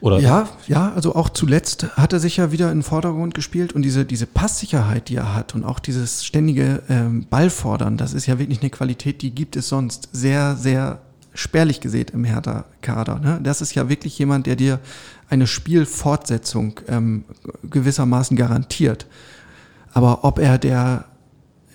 [0.00, 0.20] Oder?
[0.20, 3.82] Ja, ja, also auch zuletzt hat er sich ja wieder in den Vordergrund gespielt und
[3.82, 8.38] diese, diese Passsicherheit, die er hat und auch dieses ständige ähm, Ballfordern, das ist ja
[8.38, 11.00] wirklich eine Qualität, die gibt es sonst sehr, sehr
[11.34, 13.18] spärlich gesät im Hertha-Kader.
[13.18, 13.40] Ne?
[13.42, 14.78] Das ist ja wirklich jemand, der dir
[15.30, 17.24] eine Spielfortsetzung ähm,
[17.68, 19.06] gewissermaßen garantiert.
[19.92, 21.04] Aber ob er der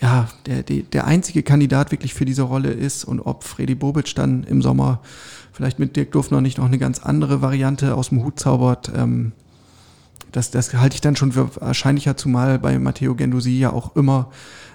[0.03, 4.13] ja, der, der, der einzige Kandidat wirklich für diese Rolle ist und ob Freddy Bobic
[4.15, 4.99] dann im Sommer
[5.53, 9.31] vielleicht mit Dirk Dufner nicht noch eine ganz andere Variante aus dem Hut zaubert, ähm,
[10.33, 14.29] das, das halte ich dann schon für wahrscheinlicher, zumal bei Matteo Gendusi ja auch immer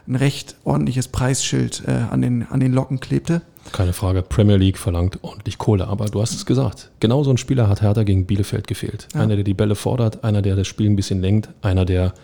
[0.07, 3.43] ein recht ordentliches Preisschild äh, an, den, an den Locken klebte.
[3.73, 6.91] Keine Frage, Premier League verlangt ordentlich Kohle, aber du hast es gesagt.
[7.01, 9.09] Genau so ein Spieler hat Hertha gegen Bielefeld gefehlt.
[9.13, 9.21] Ja.
[9.21, 12.15] Einer, der die Bälle fordert, einer, der das Spiel ein bisschen lenkt, einer, der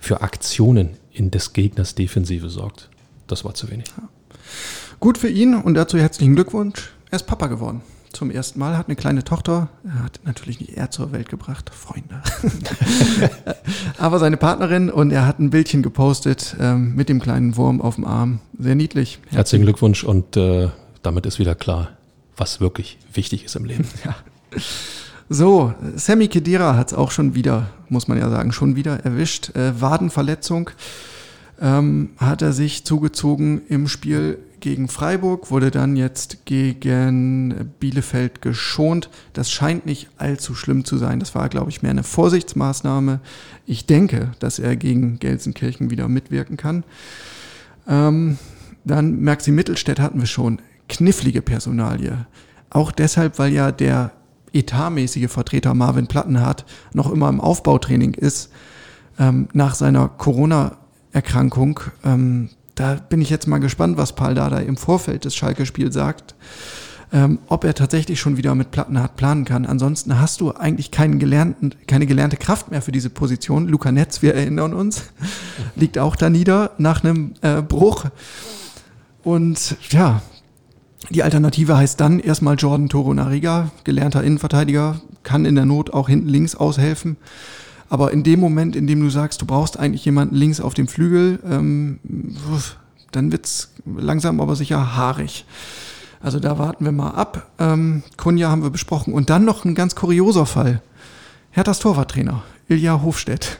[0.00, 2.88] für Aktionen in des Gegners Defensive sorgt.
[3.26, 3.86] Das war zu wenig.
[3.96, 4.08] Ja.
[5.00, 6.92] Gut für ihn und dazu herzlichen Glückwunsch.
[7.10, 7.82] Er ist Papa geworden.
[8.12, 9.68] Zum ersten Mal hat eine kleine Tochter.
[9.84, 12.22] Er hat natürlich nicht er zur Welt gebracht, Freunde.
[13.98, 17.94] Aber seine Partnerin und er hat ein Bildchen gepostet ähm, mit dem kleinen Wurm auf
[17.94, 18.40] dem Arm.
[18.58, 19.18] Sehr niedlich.
[19.30, 20.68] Herzlichen Glückwunsch und äh,
[21.02, 21.96] damit ist wieder klar,
[22.36, 23.88] was wirklich wichtig ist im Leben.
[24.04, 24.14] Ja.
[25.28, 29.54] So, Sammy Kedira hat es auch schon wieder, muss man ja sagen, schon wieder erwischt.
[29.56, 30.70] Äh, Wadenverletzung
[31.60, 39.10] ähm, hat er sich zugezogen im Spiel gegen Freiburg, wurde dann jetzt gegen Bielefeld geschont.
[39.32, 41.18] Das scheint nicht allzu schlimm zu sein.
[41.18, 43.20] Das war, glaube ich, mehr eine Vorsichtsmaßnahme.
[43.66, 46.84] Ich denke, dass er gegen Gelsenkirchen wieder mitwirken kann.
[47.88, 48.38] Ähm,
[48.84, 50.60] dann Maxi Mittelstädt hatten wir schon.
[50.88, 52.26] Knifflige Personalie.
[52.70, 54.12] Auch deshalb, weil ja der
[54.52, 58.50] etatmäßige Vertreter Marvin Plattenhardt noch immer im Aufbautraining ist,
[59.18, 61.80] ähm, nach seiner Corona-Erkrankung.
[62.04, 66.34] Ähm, da bin ich jetzt mal gespannt, was Paul Dada im Vorfeld des Schalke-Spiels sagt
[67.12, 69.66] ähm, ob er tatsächlich schon wieder mit Plattenhardt planen kann.
[69.66, 73.68] Ansonsten hast du eigentlich keinen gelernten, keine gelernte Kraft mehr für diese Position.
[73.68, 75.04] Luca Netz, wir erinnern uns,
[75.76, 78.06] liegt auch da nieder nach einem äh, Bruch.
[79.22, 80.22] Und ja,
[81.10, 86.08] die Alternative heißt dann erstmal Jordan Toro Nariga, gelernter Innenverteidiger, kann in der Not auch
[86.08, 87.16] hinten links aushelfen.
[87.88, 90.88] Aber in dem Moment, in dem du sagst, du brauchst eigentlich jemanden links auf dem
[90.88, 91.98] Flügel, ähm,
[93.10, 95.44] dann wird's langsam aber sicher haarig.
[96.20, 97.50] Also da warten wir mal ab.
[97.58, 99.12] Ähm, Kunja haben wir besprochen.
[99.12, 100.80] Und dann noch ein ganz kurioser Fall.
[101.50, 103.58] Herthas Torwarttrainer, Ilja Hofstedt,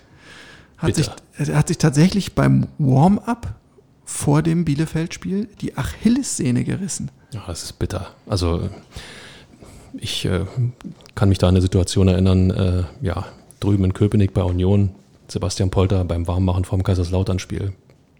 [0.78, 3.55] hat sich, hat sich tatsächlich beim Warm-up
[4.05, 7.11] vor dem Bielefeld-Spiel die Achillessehne gerissen.
[7.33, 8.09] Ja, das ist bitter.
[8.27, 8.68] Also
[9.99, 10.45] ich äh,
[11.14, 13.27] kann mich da an eine Situation erinnern, äh, ja,
[13.61, 14.90] drüben in Köpenick bei Union,
[15.29, 17.73] Sebastian Polter beim Warmmachen vom Kaiserslautern-Spiel.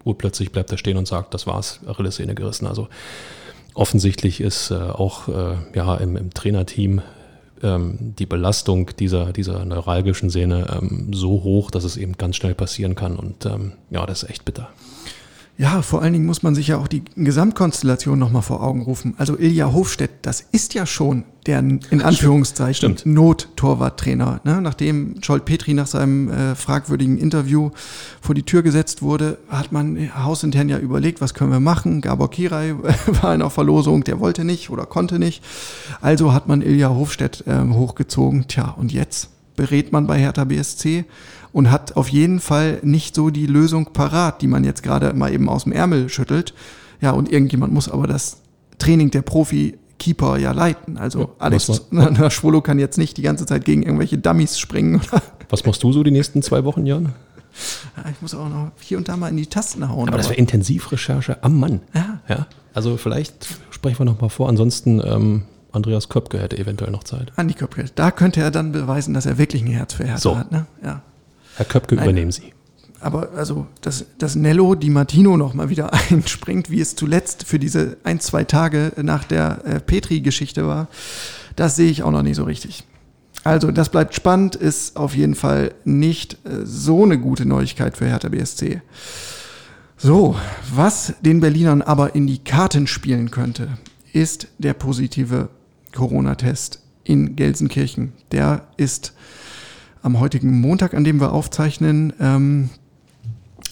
[0.05, 2.67] Urplötzlich bleibt er stehen und sagt, das war's, Achillessehne gerissen.
[2.67, 2.89] Also
[3.75, 7.03] offensichtlich ist äh, auch äh, ja, im, im Trainerteam
[7.63, 12.55] ähm, die Belastung dieser, dieser neuralgischen Sehne ähm, so hoch, dass es eben ganz schnell
[12.55, 13.17] passieren kann.
[13.17, 14.69] Und ähm, ja, das ist echt bitter.
[15.59, 19.15] Ja, vor allen Dingen muss man sich ja auch die Gesamtkonstellation nochmal vor Augen rufen.
[19.19, 24.41] Also Ilja Hofstedt, das ist ja schon der in Anführungszeichen Not-Torwarttrainer.
[24.45, 24.61] Ne?
[24.63, 27.71] Nachdem Scholt Petri nach seinem äh, fragwürdigen Interview
[28.21, 32.01] vor die Tür gesetzt wurde, hat man hausintern ja überlegt, was können wir machen.
[32.01, 32.75] Gabor Kirai
[33.21, 35.45] war in der Verlosung, der wollte nicht oder konnte nicht.
[36.01, 38.49] Also hat man Ilja Hofstedt äh, hochgezogen.
[38.49, 41.05] Tja, und jetzt berät man bei Hertha BSC
[41.53, 45.33] und hat auf jeden Fall nicht so die Lösung parat, die man jetzt gerade mal
[45.33, 46.55] eben aus dem Ärmel schüttelt.
[47.01, 48.39] Ja, und irgendjemand muss aber das
[48.79, 50.97] Training der Profi-Keeper ja leiten.
[50.97, 51.83] Also ja, Alex
[52.31, 55.01] Schwolo kann jetzt nicht die ganze Zeit gegen irgendwelche Dummies springen.
[55.51, 57.13] Was machst du so die nächsten zwei Wochen, Jan?
[58.11, 60.09] Ich muss auch noch hier und da mal in die Tasten hauen.
[60.09, 60.17] Aber, aber.
[60.17, 61.81] das wäre Intensivrecherche am Mann.
[61.95, 62.21] Ja.
[62.29, 62.47] ja.
[62.73, 64.49] Also vielleicht sprechen wir noch mal vor.
[64.49, 67.33] Ansonsten ähm, Andreas Köpke hätte eventuell noch Zeit.
[67.37, 67.85] Andi Köpke.
[67.95, 70.39] Da könnte er dann beweisen, dass er wirklich ein Herz für Hertha so.
[70.39, 70.51] hat.
[70.53, 70.67] Ne?
[70.83, 71.03] Ja.
[71.57, 72.05] Herr Köpke, Nein.
[72.05, 72.53] übernehmen Sie.
[73.01, 77.59] Aber also, dass, dass Nello Di Martino noch mal wieder einspringt, wie es zuletzt für
[77.59, 80.89] diese ein, zwei Tage nach der äh, Petri-Geschichte war,
[81.57, 82.85] das sehe ich auch noch nicht so richtig.
[83.45, 88.07] Also, das bleibt spannend, ist auf jeden Fall nicht äh, so eine gute Neuigkeit für
[88.07, 88.81] Hertha BSC.
[89.97, 90.37] So,
[90.73, 93.69] was den Berlinern aber in die Karten spielen könnte,
[94.13, 95.49] ist der positive
[95.93, 98.13] Corona-Test in Gelsenkirchen.
[98.31, 99.13] Der ist
[100.03, 102.71] am heutigen Montag, an dem wir aufzeichnen, ähm,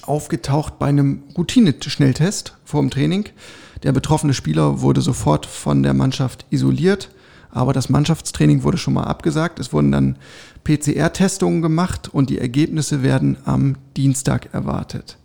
[0.02, 3.28] aufgetaucht bei einem Routine-Schnelltest vor dem Training.
[3.82, 7.10] Der betroffene Spieler wurde sofort von der Mannschaft isoliert,
[7.50, 9.58] aber das Mannschaftstraining wurde schon mal abgesagt.
[9.58, 10.16] Es wurden dann
[10.64, 15.19] PCR-Testungen gemacht und die Ergebnisse werden am Dienstag erwartet.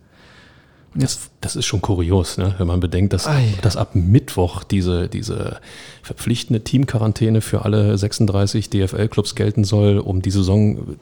[0.98, 2.54] Das, das, ist schon kurios, ne?
[2.58, 3.28] wenn man bedenkt, dass,
[3.60, 5.60] dass ab Mittwoch diese, diese
[6.02, 10.96] verpflichtende Teamquarantäne für alle 36 DFL-Clubs gelten soll, um die Saison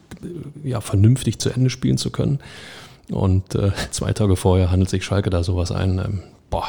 [0.65, 2.41] äh, ja, vernünftig zu Ende spielen zu können.
[3.11, 5.99] Und äh, zwei Tage vorher handelt sich Schalke da sowas ein.
[5.99, 6.69] Ähm, boah,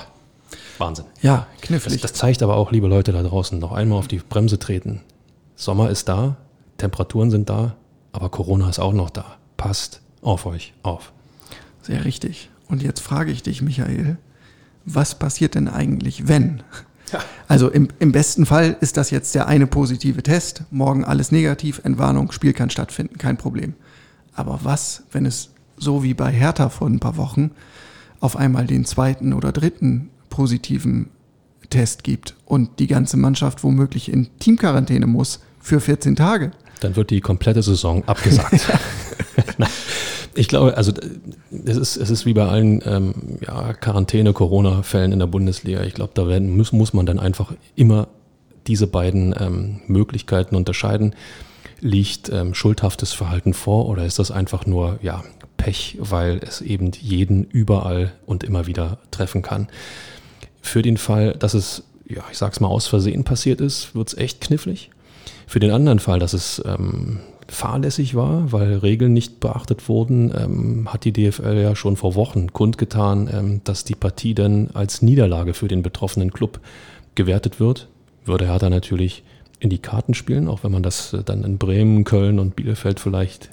[0.77, 1.05] Wahnsinn.
[1.21, 2.01] Ja, knifflig.
[2.01, 5.01] Das, das zeigt aber auch, liebe Leute da draußen, noch einmal auf die Bremse treten.
[5.55, 6.35] Sommer ist da,
[6.77, 7.75] Temperaturen sind da,
[8.11, 9.38] aber Corona ist auch noch da.
[9.57, 11.11] Passt auf euch auf.
[11.81, 12.49] Sehr richtig.
[12.67, 14.17] Und jetzt frage ich dich, Michael,
[14.86, 16.63] was passiert denn eigentlich, wenn?
[17.12, 17.19] Ja.
[17.47, 21.80] Also im, im besten Fall ist das jetzt der eine positive Test, morgen alles negativ,
[21.84, 23.75] Entwarnung, Spiel kann stattfinden, kein Problem.
[24.34, 27.51] Aber was, wenn es so wie bei Hertha vor ein paar Wochen
[28.19, 31.12] auf einmal den zweiten oder dritten positiven
[31.69, 36.51] Test gibt und die ganze Mannschaft womöglich in Teamquarantäne muss für 14 Tage?
[36.80, 38.67] Dann wird die komplette Saison abgesagt.
[40.37, 40.91] Ich glaube, also
[41.65, 43.13] es ist, es ist wie bei allen ähm,
[43.45, 45.83] ja, Quarantäne-Corona-Fällen in der Bundesliga.
[45.83, 48.09] Ich glaube, da werden, muss, muss man dann einfach immer
[48.67, 51.15] diese beiden ähm, Möglichkeiten unterscheiden.
[51.79, 55.23] Liegt ähm, schuldhaftes Verhalten vor oder ist das einfach nur ja,
[55.57, 59.67] Pech, weil es eben jeden überall und immer wieder treffen kann?
[60.61, 64.41] Für den Fall, dass es, ja, ich sag's mal, aus Versehen passiert ist, wird's echt
[64.41, 64.89] knifflig.
[65.47, 70.93] Für den anderen Fall, dass es ähm, fahrlässig war, weil Regeln nicht beachtet wurden, ähm,
[70.93, 75.53] hat die DFL ja schon vor Wochen kundgetan, ähm, dass die Partie dann als Niederlage
[75.53, 76.60] für den betroffenen Club
[77.13, 77.88] gewertet wird.
[78.25, 79.23] Würde Hertha natürlich
[79.60, 82.99] in die Karten spielen, auch wenn man das äh, dann in Bremen, Köln und Bielefeld
[82.99, 83.49] vielleicht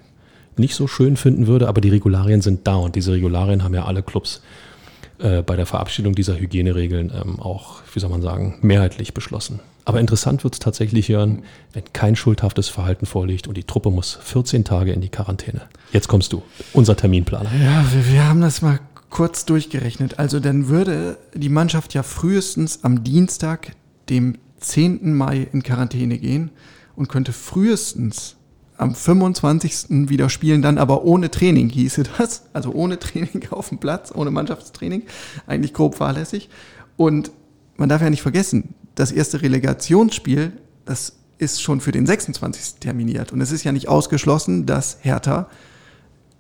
[0.57, 3.85] nicht so schön finden würde, aber die Regularien sind da und diese Regularien haben ja
[3.85, 4.42] alle Clubs
[5.18, 9.61] äh, bei der Verabschiedung dieser Hygieneregeln ähm, auch, wie soll man sagen, mehrheitlich beschlossen.
[9.84, 11.42] Aber interessant wird es tatsächlich hören,
[11.72, 15.62] wenn kein schuldhaftes Verhalten vorliegt und die Truppe muss 14 Tage in die Quarantäne.
[15.92, 16.42] Jetzt kommst du,
[16.72, 17.50] unser Terminplaner.
[17.60, 18.78] Ja, wir, wir haben das mal
[19.10, 20.18] kurz durchgerechnet.
[20.18, 23.72] Also dann würde die Mannschaft ja frühestens am Dienstag,
[24.08, 25.14] dem 10.
[25.14, 26.50] Mai in Quarantäne gehen
[26.96, 28.36] und könnte frühestens
[28.78, 30.08] am 25.
[30.08, 32.44] wieder spielen, dann aber ohne Training hieße das.
[32.52, 35.02] Also ohne Training auf dem Platz, ohne Mannschaftstraining.
[35.46, 36.48] Eigentlich grob fahrlässig.
[36.96, 37.30] Und
[37.76, 40.52] man darf ja nicht vergessen, das erste Relegationsspiel,
[40.85, 42.76] das ist schon für den 26.
[42.81, 43.33] terminiert.
[43.33, 45.48] Und es ist ja nicht ausgeschlossen, dass Hertha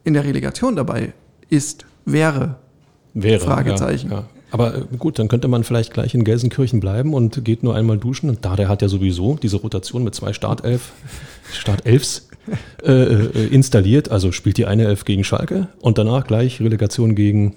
[0.04, 1.12] in der Relegation dabei
[1.48, 2.56] ist, wäre.
[3.14, 3.40] Wäre.
[3.40, 4.10] Fragezeichen.
[4.10, 4.28] Ja, ja.
[4.52, 7.98] Aber äh, gut, dann könnte man vielleicht gleich in Gelsenkirchen bleiben und geht nur einmal
[7.98, 8.28] duschen.
[8.28, 10.92] Und da der hat ja sowieso diese Rotation mit zwei Startelf,
[11.52, 12.28] Startelfs
[12.84, 14.10] äh, äh, installiert.
[14.10, 17.54] Also spielt die eine Elf gegen Schalke und danach gleich Relegation gegen,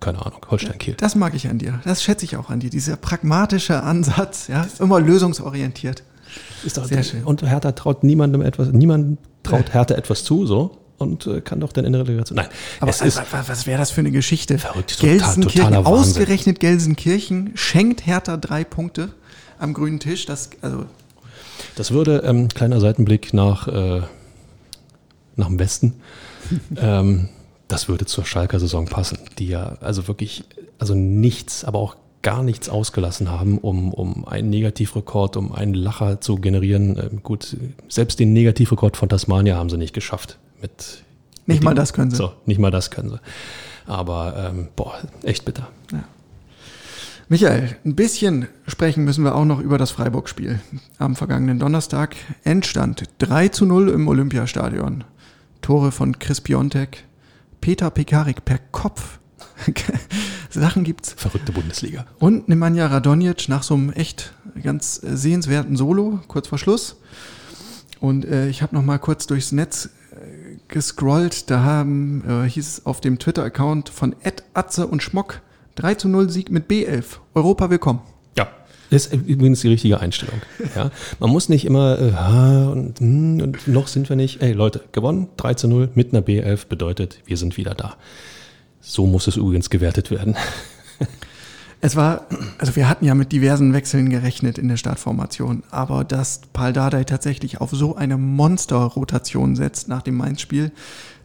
[0.00, 0.94] keine Ahnung, Holstein Kiel.
[0.94, 1.80] Das mag ich an dir.
[1.84, 2.70] Das schätze ich auch an dir.
[2.70, 6.02] Dieser pragmatische Ansatz, ja, immer lösungsorientiert.
[6.64, 7.24] Ist doch sehr schön.
[7.24, 11.72] Und Hertha traut niemandem etwas, niemand traut Hertha etwas zu, so und äh, kann doch
[11.72, 12.36] dann in der Relegation.
[12.36, 12.48] Nein,
[12.80, 14.58] aber es ist was, was wäre das für eine Geschichte?
[14.58, 19.10] Verrückt, Gelsenkirchen, total, ausgerechnet Gelsenkirchen schenkt Hertha drei Punkte
[19.58, 20.26] am grünen Tisch.
[20.26, 20.86] Das, also
[21.76, 24.02] das würde, ähm, kleiner Seitenblick nach, äh,
[25.36, 25.94] nach dem Westen,
[26.76, 27.28] ähm,
[27.68, 30.44] das würde zur Schalker Saison passen, die ja also wirklich,
[30.78, 36.20] also nichts, aber auch gar nichts ausgelassen haben, um, um einen Negativrekord, um einen Lacher
[36.20, 36.98] zu generieren.
[36.98, 37.56] Ähm, gut,
[37.88, 41.04] selbst den Negativrekord von Tasmania haben sie nicht geschafft mit.
[41.46, 42.16] Nicht mit mal das können sie.
[42.16, 43.20] So, nicht mal das können sie.
[43.86, 45.68] Aber ähm, boah, echt bitter.
[45.92, 46.04] Ja.
[47.30, 50.60] Michael, ein bisschen sprechen müssen wir auch noch über das Freiburg-Spiel.
[50.98, 55.04] Am vergangenen Donnerstag Endstand 3 zu 0 im Olympiastadion.
[55.60, 57.04] Tore von Chris Piontek,
[57.60, 59.18] Peter Pekarik per Kopf.
[60.50, 61.14] Sachen gibt's.
[61.16, 62.06] Verrückte Bundesliga.
[62.18, 67.00] Und Nemanja Radonjic nach so einem echt ganz sehenswerten Solo, kurz vor Schluss.
[68.00, 69.90] Und äh, ich habe noch mal kurz durchs Netz
[70.68, 75.40] gescrollt, da haben, äh, hieß es auf dem Twitter-Account von Ed Atze und Schmock
[75.76, 77.18] 3 zu 0 Sieg mit B11.
[77.34, 78.00] Europa willkommen.
[78.90, 80.40] Ist übrigens die richtige Einstellung.
[80.74, 80.90] Ja.
[81.18, 84.40] Man muss nicht immer, äh, und, hm, und noch sind wir nicht.
[84.40, 87.96] Ey Leute, gewonnen, 3 zu 0 mit einer B11 bedeutet, wir sind wieder da.
[88.80, 90.36] So muss es übrigens gewertet werden.
[91.80, 92.26] Es war,
[92.58, 97.04] also wir hatten ja mit diversen Wechseln gerechnet in der Startformation, aber dass Paul Dardai
[97.04, 100.72] tatsächlich auf so eine Monster-Rotation setzt nach dem Mainz-Spiel,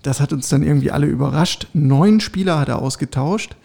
[0.03, 1.67] das hat uns dann irgendwie alle überrascht.
[1.73, 3.55] Neun Spieler hat er ausgetauscht.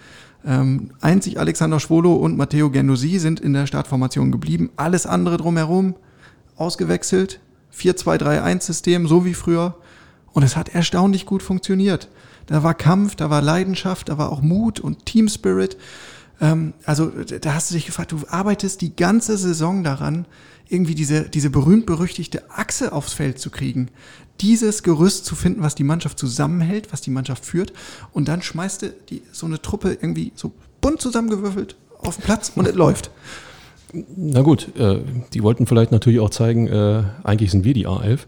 [0.44, 4.70] Ähm, einzig Alexander Schwolo und Matteo Gendosi sind in der Startformation geblieben.
[4.76, 5.94] Alles andere drumherum
[6.56, 7.40] ausgewechselt.
[7.76, 9.76] 4-2-3-1-System, so wie früher.
[10.32, 12.08] Und es hat erstaunlich gut funktioniert.
[12.46, 15.76] Da war Kampf, da war Leidenschaft, da war auch Mut und Team Spirit.
[16.40, 20.26] Ähm, also da hast du dich gefragt, du arbeitest die ganze Saison daran,
[20.68, 23.88] irgendwie diese, diese berühmt-berüchtigte Achse aufs Feld zu kriegen.
[24.40, 27.72] Dieses Gerüst zu finden, was die Mannschaft zusammenhält, was die Mannschaft führt.
[28.12, 32.52] Und dann schmeißt du die, so eine Truppe irgendwie so bunt zusammengewürfelt auf den Platz
[32.54, 33.10] und es läuft.
[34.16, 35.00] Na gut, äh,
[35.32, 38.20] die wollten vielleicht natürlich auch zeigen, äh, eigentlich sind wir die A11.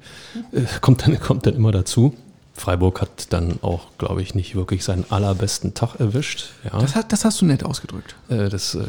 [0.52, 2.14] Äh, kommt, dann, kommt dann immer dazu.
[2.60, 6.50] Freiburg hat dann auch, glaube ich, nicht wirklich seinen allerbesten Tag erwischt.
[6.62, 6.78] Ja.
[6.78, 8.14] Das, das hast du nett ausgedrückt.
[8.28, 8.84] Äh, das äh,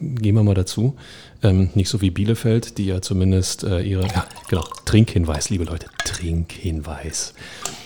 [0.00, 0.94] gehen wir mal dazu.
[1.42, 5.86] Ähm, nicht so wie Bielefeld, die ja zumindest äh, ihre, ja, genau, Trinkhinweis, liebe Leute,
[6.04, 7.32] Trinkhinweis.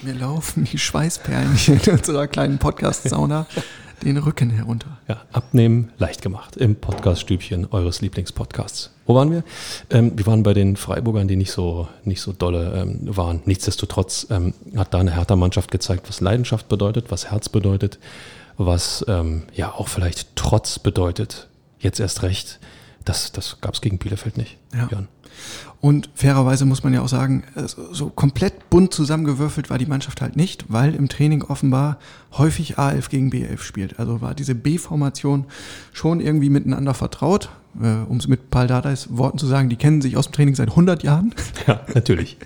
[0.02, 3.46] Wir laufen die Schweißperlen hier in unserer kleinen Podcast-Sauna
[4.02, 4.98] den Rücken herunter.
[5.08, 8.90] Ja, abnehmen leicht gemacht im Podcaststübchen eures Lieblingspodcasts.
[9.06, 9.44] Wo waren wir?
[9.90, 13.42] Ähm, wir waren bei den Freiburgern, die nicht so, nicht so dolle ähm, waren.
[13.44, 17.98] Nichtsdestotrotz ähm, hat da eine Hertha-Mannschaft gezeigt, was Leidenschaft bedeutet, was Herz bedeutet,
[18.56, 21.48] was ähm, ja auch vielleicht Trotz bedeutet.
[21.78, 22.60] Jetzt erst recht.
[23.04, 24.58] Das, das gab es gegen Bielefeld nicht.
[24.74, 24.88] Ja.
[24.90, 25.08] Jan.
[25.82, 30.36] Und fairerweise muss man ja auch sagen, so komplett bunt zusammengewürfelt war die Mannschaft halt
[30.36, 31.98] nicht, weil im Training offenbar
[32.38, 33.98] häufig A11 gegen B11 spielt.
[33.98, 35.44] Also war diese B-Formation
[35.92, 37.50] schon irgendwie miteinander vertraut.
[37.82, 40.54] Äh, um es mit Paul Dardais Worten zu sagen, die kennen sich aus dem Training
[40.54, 41.34] seit 100 Jahren.
[41.66, 42.36] Ja, natürlich.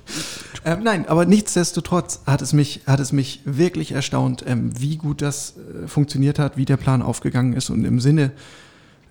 [0.64, 5.22] ähm, nein, aber nichtsdestotrotz hat es mich, hat es mich wirklich erstaunt, ähm, wie gut
[5.22, 8.32] das äh, funktioniert hat, wie der Plan aufgegangen ist und im Sinne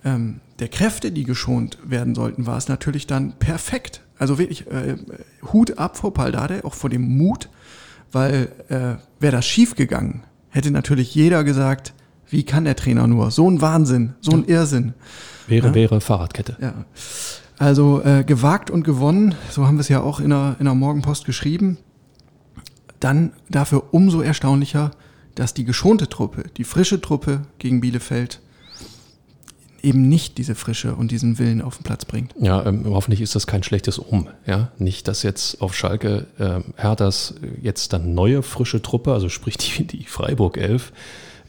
[0.04, 4.02] ähm, der Kräfte, die geschont werden sollten, war es natürlich dann perfekt.
[4.18, 4.96] Also wirklich äh,
[5.52, 7.50] Hut ab vor Paldade, auch vor dem Mut,
[8.14, 11.94] weil äh, wäre das schiefgegangen, hätte natürlich jeder gesagt,
[12.30, 13.32] wie kann der Trainer nur?
[13.32, 14.94] So ein Wahnsinn, so ein Irrsinn.
[15.48, 15.74] Wäre, ja?
[15.74, 16.56] wäre Fahrradkette.
[16.62, 16.86] Ja.
[17.58, 20.76] Also äh, gewagt und gewonnen, so haben wir es ja auch in der, in der
[20.76, 21.78] Morgenpost geschrieben.
[23.00, 24.92] Dann dafür umso erstaunlicher
[25.36, 28.42] dass die geschonte Truppe, die frische Truppe gegen Bielefeld
[29.84, 32.34] eben nicht diese Frische und diesen Willen auf den Platz bringt.
[32.40, 34.28] Ja, ähm, hoffentlich ist das kein schlechtes Um.
[34.46, 34.72] Ja?
[34.78, 39.86] Nicht, dass jetzt auf Schalke ähm, Herthas jetzt dann neue frische Truppe, also sprich die,
[39.86, 40.92] die Freiburg 11,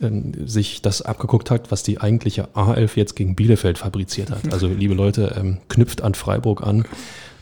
[0.01, 4.53] ähm, sich das abgeguckt hat, was die eigentliche A11 jetzt gegen Bielefeld fabriziert hat.
[4.53, 6.85] Also liebe Leute, ähm, knüpft an Freiburg an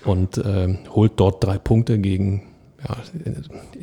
[0.05, 2.42] und ähm, holt dort drei Punkte gegen
[2.83, 2.96] ja,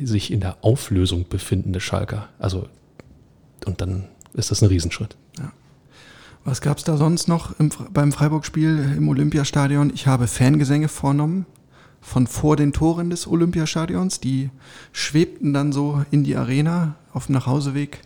[0.02, 2.28] sich in der Auflösung befindende Schalker.
[2.38, 2.66] Also
[3.66, 5.16] und dann ist das ein Riesenschritt.
[6.48, 9.92] Was gab es da sonst noch im, beim Freiburg-Spiel im Olympiastadion?
[9.92, 11.44] Ich habe Fangesänge vornommen
[12.00, 14.20] von vor den Toren des Olympiastadions.
[14.20, 14.48] Die
[14.92, 16.94] schwebten dann so in die Arena.
[17.12, 18.00] Auf dem Nachhauseweg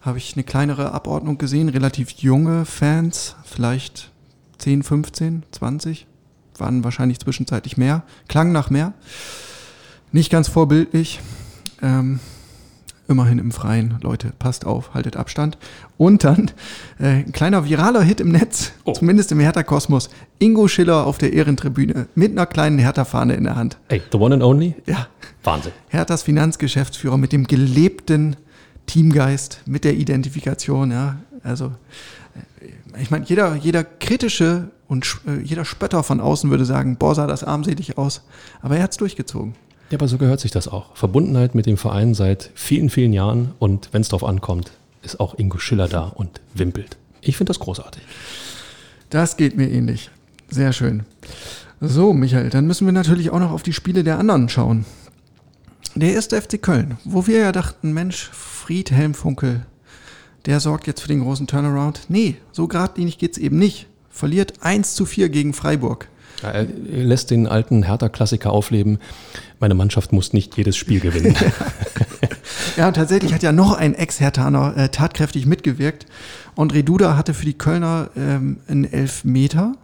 [0.00, 1.68] habe ich eine kleinere Abordnung gesehen.
[1.68, 4.10] Relativ junge Fans, vielleicht
[4.58, 6.08] 10, 15, 20.
[6.56, 8.02] Waren wahrscheinlich zwischenzeitlich mehr.
[8.26, 8.92] Klang nach mehr.
[10.10, 11.20] Nicht ganz vorbildlich.
[11.80, 12.18] Ähm,
[13.08, 13.98] immerhin im Freien.
[14.02, 15.58] Leute, passt auf, haltet Abstand.
[15.96, 16.50] Und dann
[17.00, 18.92] äh, ein kleiner viraler Hit im Netz, oh.
[18.92, 20.10] zumindest im Hertha-Kosmos.
[20.38, 23.78] Ingo Schiller auf der Ehrentribüne mit einer kleinen Hertha-Fahne in der Hand.
[23.88, 24.74] Hey, the one and only?
[24.86, 25.08] Ja.
[25.42, 25.72] Wahnsinn.
[25.88, 28.36] Herthas Finanzgeschäftsführer mit dem gelebten
[28.86, 31.16] Teamgeist, mit der Identifikation, ja.
[31.42, 31.72] Also,
[32.60, 37.14] äh, ich meine, jeder, jeder kritische und äh, jeder Spötter von außen würde sagen, boah,
[37.14, 38.22] sah das armselig aus.
[38.60, 39.54] Aber er hat es durchgezogen.
[39.90, 40.94] Ja, aber so gehört sich das auch.
[40.94, 44.72] Verbundenheit mit dem Verein seit vielen, vielen Jahren und wenn es darauf ankommt,
[45.02, 46.96] ist auch Ingo Schiller da und wimpelt.
[47.22, 48.02] Ich finde das großartig.
[49.10, 50.10] Das geht mir ähnlich.
[50.50, 51.04] Sehr schön.
[51.80, 54.84] So, Michael, dann müssen wir natürlich auch noch auf die Spiele der anderen schauen.
[55.94, 59.64] Der erste FC Köln, wo wir ja dachten, Mensch, Friedhelm Funkel,
[60.44, 62.02] der sorgt jetzt für den großen Turnaround.
[62.08, 63.86] Nee, so geradlinig geht es eben nicht.
[64.10, 66.08] Verliert 1 zu 4 gegen Freiburg.
[66.42, 68.98] Er lässt den alten Hertha-Klassiker aufleben.
[69.60, 71.34] Meine Mannschaft muss nicht jedes Spiel gewinnen.
[72.76, 76.06] ja, und tatsächlich hat ja noch ein Ex-Hertaner äh, tatkräftig mitgewirkt.
[76.56, 79.74] André Duda hatte für die Kölner ähm, einen Elfmeter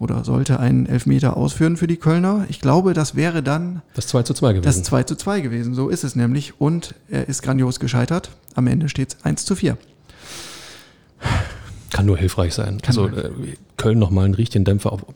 [0.00, 2.46] oder sollte einen Elfmeter ausführen für die Kölner.
[2.48, 4.64] Ich glaube, das wäre dann das 2 zu 2 gewesen.
[4.64, 6.58] Das 2 zu 2 gewesen, so ist es nämlich.
[6.58, 8.30] Und er ist grandios gescheitert.
[8.54, 9.76] Am Ende steht es 1 zu 4.
[11.90, 12.80] Kann nur hilfreich sein.
[12.80, 13.30] Kann also äh,
[13.76, 15.14] Köln nochmal ein Richtchendämpfer, ob,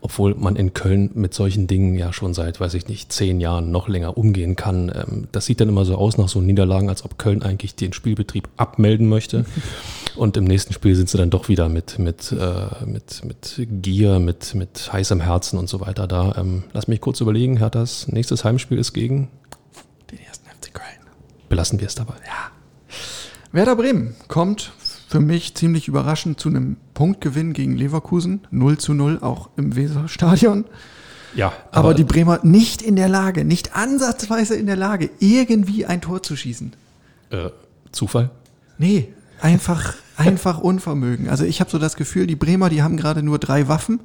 [0.00, 3.70] obwohl man in Köln mit solchen Dingen ja schon seit, weiß ich nicht, zehn Jahren
[3.70, 4.92] noch länger umgehen kann.
[4.94, 7.92] Ähm, das sieht dann immer so aus nach so Niederlagen, als ob Köln eigentlich den
[7.92, 9.44] Spielbetrieb abmelden möchte.
[10.16, 14.18] Und im nächsten Spiel sind sie dann doch wieder mit, mit, äh, mit, mit Gier,
[14.18, 16.34] mit, mit heißem Herzen und so weiter da.
[16.36, 19.28] Ähm, lass mich kurz überlegen, Herr, das nächstes Heimspiel ist gegen
[20.10, 20.86] den ersten FC Köln.
[21.48, 22.14] Belassen wir es dabei.
[22.26, 22.50] Ja.
[23.52, 24.72] Werder Bremen kommt
[25.12, 28.40] für mich ziemlich überraschend zu einem Punktgewinn gegen Leverkusen.
[28.50, 30.64] 0 zu 0 auch im Weserstadion.
[31.34, 31.52] Ja.
[31.70, 36.00] Aber, aber, die Bremer nicht in der Lage, nicht ansatzweise in der Lage, irgendwie ein
[36.00, 36.72] Tor zu schießen.
[37.28, 37.50] Äh,
[37.90, 38.30] Zufall?
[38.78, 41.28] Nee, einfach, einfach Unvermögen.
[41.28, 44.00] Also ich habe so das Gefühl, die Bremer, die haben gerade nur drei Waffen.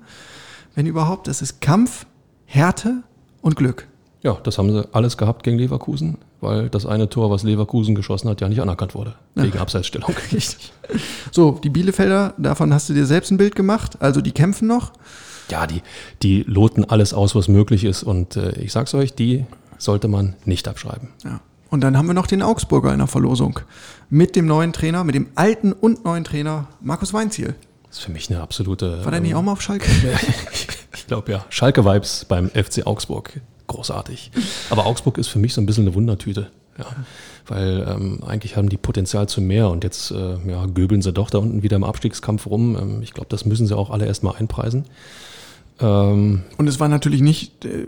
[0.75, 2.05] Wenn überhaupt, das ist Kampf,
[2.45, 3.01] Härte
[3.39, 3.87] und Glück.
[4.23, 8.29] Ja, das haben sie alles gehabt gegen Leverkusen weil das eine Tor, was Leverkusen geschossen
[8.29, 9.15] hat, ja nicht anerkannt wurde.
[9.35, 10.13] Wegen Abseitsstellung.
[10.31, 10.71] Richtig.
[11.31, 13.97] So, die Bielefelder, davon hast du dir selbst ein Bild gemacht.
[14.01, 14.93] Also die kämpfen noch.
[15.49, 15.81] Ja, die,
[16.23, 18.03] die loten alles aus, was möglich ist.
[18.03, 19.45] Und äh, ich sag's euch, die
[19.77, 21.09] sollte man nicht abschreiben.
[21.23, 21.39] Ja.
[21.69, 23.59] Und dann haben wir noch den Augsburger in der Verlosung.
[24.09, 27.55] Mit dem neuen Trainer, mit dem alten und neuen Trainer Markus Weinziel.
[27.87, 29.03] Das ist für mich eine absolute.
[29.03, 29.89] War der nicht ähm, auch mal auf Schalke?
[30.95, 31.45] ich glaube ja.
[31.49, 34.31] Schalke-Vibes beim FC Augsburg großartig.
[34.69, 36.51] Aber Augsburg ist für mich so ein bisschen eine Wundertüte.
[36.77, 36.85] Ja,
[37.47, 41.31] weil ähm, eigentlich haben die Potenzial zu mehr und jetzt äh, ja, göbeln sie doch
[41.31, 42.77] da unten wieder im Abstiegskampf rum.
[42.79, 44.85] Ähm, ich glaube, das müssen sie auch alle erstmal einpreisen.
[45.79, 47.87] Ähm, und es war natürlich nicht äh,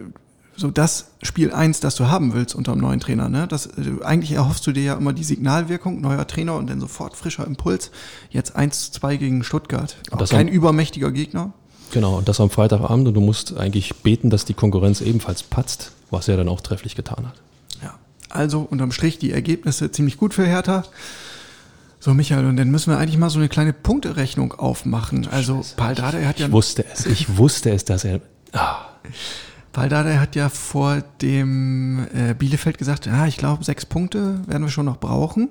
[0.55, 3.29] so das Spiel 1, das du haben willst unter dem neuen Trainer.
[3.29, 3.47] Ne?
[3.47, 7.15] Das, äh, eigentlich erhoffst du dir ja immer die Signalwirkung, neuer Trainer und dann sofort
[7.15, 7.91] frischer Impuls.
[8.29, 9.97] Jetzt 1-2 gegen Stuttgart.
[10.11, 11.53] Auch kein übermächtiger Gegner.
[11.91, 15.91] Genau, und das am Freitagabend und du musst eigentlich beten, dass die Konkurrenz ebenfalls patzt,
[16.11, 17.35] was er dann auch trefflich getan hat.
[17.81, 17.95] Ja,
[18.29, 20.83] also unterm Strich die Ergebnisse ziemlich gut für Hertha.
[22.01, 25.27] So, Michael, und dann müssen wir eigentlich mal so eine kleine Punkterechnung aufmachen.
[25.29, 26.45] Also, Paul Dardai hat ja.
[26.45, 28.21] Ich wusste es, ich wusste es, dass er.
[28.53, 28.85] Ah.
[29.73, 34.63] Paul Dardai hat ja vor dem äh, Bielefeld gesagt, ja, ich glaube, sechs Punkte werden
[34.63, 35.49] wir schon noch brauchen.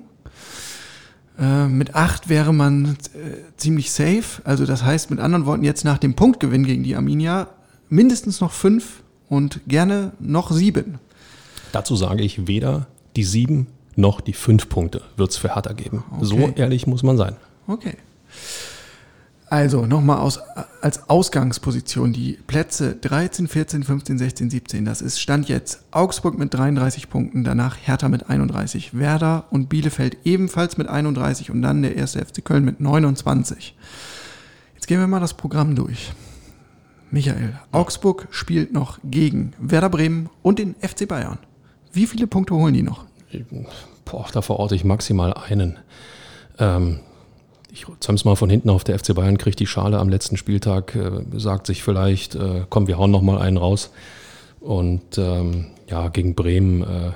[1.39, 4.41] Äh, mit acht wäre man äh, ziemlich safe.
[4.43, 7.47] Also das heißt mit anderen Worten jetzt nach dem Punktgewinn gegen die Arminia
[7.89, 10.99] mindestens noch fünf und gerne noch sieben.
[11.71, 16.03] Dazu sage ich weder die sieben noch die fünf Punkte wird es für Hertha geben.
[16.11, 16.25] Okay.
[16.25, 17.35] So ehrlich muss man sein.
[17.67, 17.95] Okay.
[19.49, 20.39] Also nochmal aus,
[20.81, 24.85] als Ausgangsposition die Plätze 13, 14, 15, 16, 17.
[24.85, 30.17] Das ist Stand jetzt Augsburg mit 33 Punkten, danach Hertha mit 31, Werder und Bielefeld
[30.23, 33.75] ebenfalls mit 31 und dann der erste FC Köln mit 29.
[34.75, 36.13] Jetzt gehen wir mal das Programm durch.
[37.09, 41.39] Michael, Augsburg spielt noch gegen Werder Bremen und den FC Bayern.
[41.91, 43.05] Wie viele Punkte holen die noch?
[44.05, 45.79] Boah, da verorte ich maximal einen.
[46.59, 46.99] Ähm,
[47.71, 50.95] ich zäume mal von hinten auf, der FC Bayern kriegt die Schale am letzten Spieltag,
[50.95, 53.91] äh, sagt sich vielleicht, äh, komm, wir hauen noch mal einen raus.
[54.59, 57.11] Und ähm, ja, gegen Bremen äh,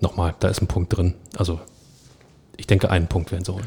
[0.00, 1.14] nochmal, da ist ein Punkt drin.
[1.36, 1.60] Also
[2.56, 3.66] ich denke, einen Punkt werden sie holen.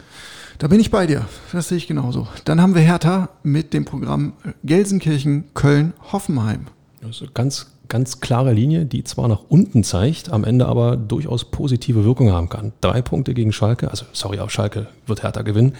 [0.58, 1.26] Da bin ich bei dir.
[1.54, 2.28] Das sehe ich genauso.
[2.44, 6.68] Dann haben wir Hertha mit dem Programm Gelsenkirchen, Köln, Hoffenheim.
[7.02, 11.44] Das ist ganz ganz klare Linie, die zwar nach unten zeigt, am Ende aber durchaus
[11.44, 12.72] positive Wirkung haben kann.
[12.82, 15.74] Drei Punkte gegen Schalke, also sorry, auf Schalke wird Hertha gewinnen.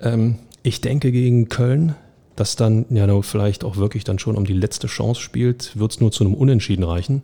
[0.00, 1.96] Ähm, ich denke gegen Köln,
[2.36, 6.00] das dann ja vielleicht auch wirklich dann schon um die letzte Chance spielt, wird es
[6.00, 7.22] nur zu einem Unentschieden reichen.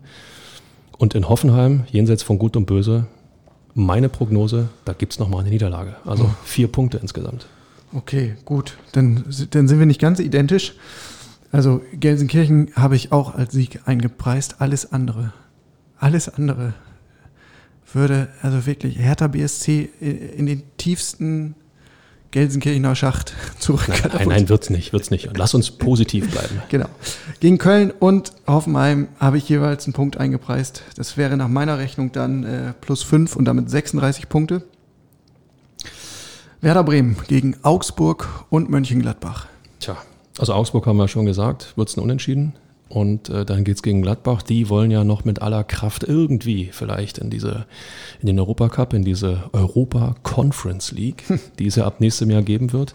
[0.98, 3.06] Und in Hoffenheim, jenseits von Gut und Böse,
[3.74, 5.96] meine Prognose, da gibt es nochmal eine Niederlage.
[6.04, 6.34] Also oh.
[6.44, 7.46] vier Punkte insgesamt.
[7.92, 8.76] Okay, gut.
[8.92, 10.74] Dann, dann sind wir nicht ganz identisch.
[11.54, 14.56] Also Gelsenkirchen habe ich auch als Sieg eingepreist.
[14.58, 15.32] Alles andere,
[15.96, 16.74] alles andere
[17.92, 21.54] würde, also wirklich Hertha BSC in den tiefsten
[22.32, 23.86] Gelsenkirchener Schacht zurück.
[23.86, 25.30] Nein, nein, wird's nicht, wird's nicht.
[25.36, 26.60] Lass uns positiv bleiben.
[26.70, 26.88] Genau.
[27.38, 30.82] Gegen Köln und Hoffenheim habe ich jeweils einen Punkt eingepreist.
[30.96, 34.64] Das wäre nach meiner Rechnung dann äh, plus fünf und damit 36 Punkte.
[36.60, 39.46] Werder Bremen gegen Augsburg und Mönchengladbach.
[39.78, 39.96] Tja,
[40.38, 42.54] also Augsburg haben wir schon gesagt, wird es ein Unentschieden.
[42.88, 44.42] Und äh, dann geht es gegen Gladbach.
[44.42, 47.66] Die wollen ja noch mit aller Kraft irgendwie vielleicht in diese,
[48.20, 51.24] in den Europacup, in diese Europa Conference League,
[51.58, 52.94] die es ja ab nächstem Jahr geben wird.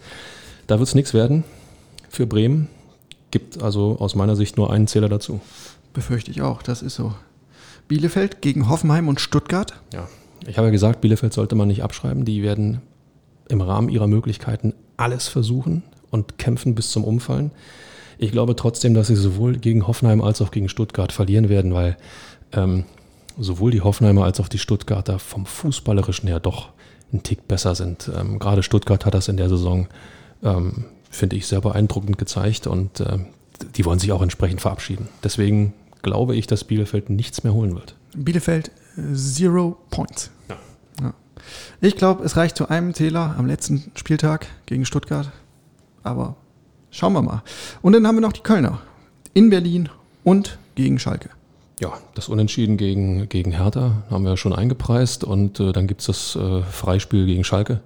[0.67, 1.43] Da wird es nichts werden
[2.07, 2.67] für Bremen.
[3.31, 5.41] Gibt also aus meiner Sicht nur einen Zähler dazu.
[5.93, 7.13] Befürchte ich auch, das ist so.
[7.87, 9.73] Bielefeld gegen Hoffenheim und Stuttgart?
[9.93, 10.07] Ja,
[10.47, 12.25] ich habe ja gesagt, Bielefeld sollte man nicht abschreiben.
[12.25, 12.81] Die werden
[13.49, 17.51] im Rahmen ihrer Möglichkeiten alles versuchen und kämpfen bis zum Umfallen.
[18.17, 21.97] Ich glaube trotzdem, dass sie sowohl gegen Hoffenheim als auch gegen Stuttgart verlieren werden, weil
[22.51, 22.83] ähm,
[23.37, 26.69] sowohl die Hoffenheimer als auch die Stuttgarter vom Fußballerischen her doch
[27.13, 28.11] ein Tick besser sind.
[28.15, 29.87] Ähm, gerade Stuttgart hat das in der Saison,
[30.43, 33.19] ähm, finde ich, sehr beeindruckend gezeigt und äh,
[33.75, 35.07] die wollen sich auch entsprechend verabschieden.
[35.23, 37.95] Deswegen glaube ich, dass Bielefeld nichts mehr holen wird.
[38.15, 38.71] Bielefeld
[39.13, 40.31] Zero Points.
[40.49, 40.57] Ja.
[41.01, 41.13] ja.
[41.81, 45.31] Ich glaube, es reicht zu einem Täler am letzten Spieltag gegen Stuttgart.
[46.03, 46.35] Aber
[46.91, 47.43] schauen wir mal.
[47.81, 48.79] Und dann haben wir noch die Kölner
[49.33, 49.89] in Berlin
[50.23, 51.29] und gegen Schalke.
[51.79, 56.01] Ja, das Unentschieden gegen, gegen Hertha haben wir ja schon eingepreist und äh, dann gibt
[56.01, 57.79] es das äh, Freispiel gegen Schalke.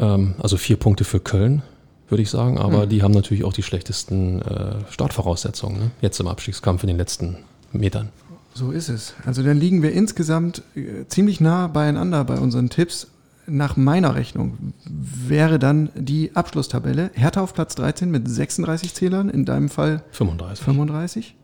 [0.00, 1.62] Ähm, also vier Punkte für Köln,
[2.08, 2.88] würde ich sagen, aber mhm.
[2.88, 5.90] die haben natürlich auch die schlechtesten äh, Startvoraussetzungen, ne?
[6.00, 7.36] jetzt im Abstiegskampf in den letzten
[7.72, 8.08] Metern.
[8.54, 9.14] So ist es.
[9.24, 13.08] Also dann liegen wir insgesamt äh, ziemlich nah beieinander bei unseren Tipps
[13.52, 19.44] nach meiner Rechnung wäre dann die Abschlusstabelle Hertha auf Platz 13 mit 36 Zählern, in
[19.44, 20.64] deinem Fall 35.
[20.64, 21.36] 35.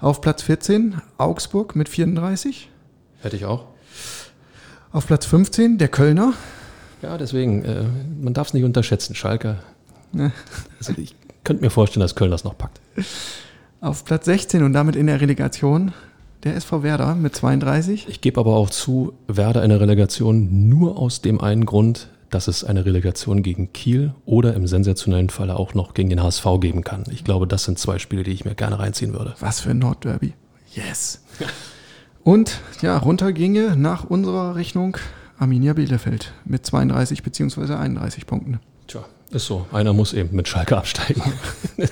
[0.00, 2.68] Auf Platz 14 Augsburg mit 34.
[3.20, 3.66] Hätte ich auch.
[4.92, 6.32] Auf Platz 15 der Kölner.
[7.02, 7.84] Ja, deswegen, äh,
[8.20, 9.58] man darf es nicht unterschätzen, Schalke.
[10.78, 12.80] Also ich könnte mir vorstellen, dass Köln das noch packt.
[13.80, 15.92] Auf Platz 16 und damit in der Relegation
[16.44, 18.06] der SV Werder mit 32.
[18.08, 22.48] Ich gebe aber auch zu, Werder in der Relegation nur aus dem einen Grund, dass
[22.48, 26.84] es eine Relegation gegen Kiel oder im sensationellen Falle auch noch gegen den HSV geben
[26.84, 27.04] kann.
[27.10, 29.34] Ich glaube, das sind zwei Spiele, die ich mir gerne reinziehen würde.
[29.40, 30.34] Was für ein Nordderby.
[30.74, 31.22] Yes.
[32.24, 34.96] Und ja, runter ginge nach unserer Rechnung
[35.38, 37.74] Arminia Bielefeld mit 32 bzw.
[37.74, 38.58] 31 Punkten.
[38.88, 39.66] Tja, ist so.
[39.72, 41.22] Einer muss eben mit Schalke absteigen.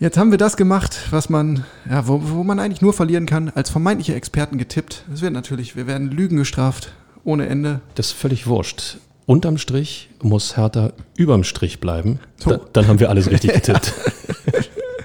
[0.00, 3.50] Jetzt haben wir das gemacht, was man, ja, wo, wo man eigentlich nur verlieren kann,
[3.54, 5.04] als vermeintliche Experten getippt.
[5.12, 7.82] Es wird natürlich, wir werden Lügen gestraft, ohne Ende.
[7.96, 8.96] Das ist völlig wurscht.
[9.26, 12.18] Unterm Strich muss Hertha überm Strich bleiben.
[12.38, 12.52] So.
[12.52, 13.92] Da, dann haben wir alles richtig getippt.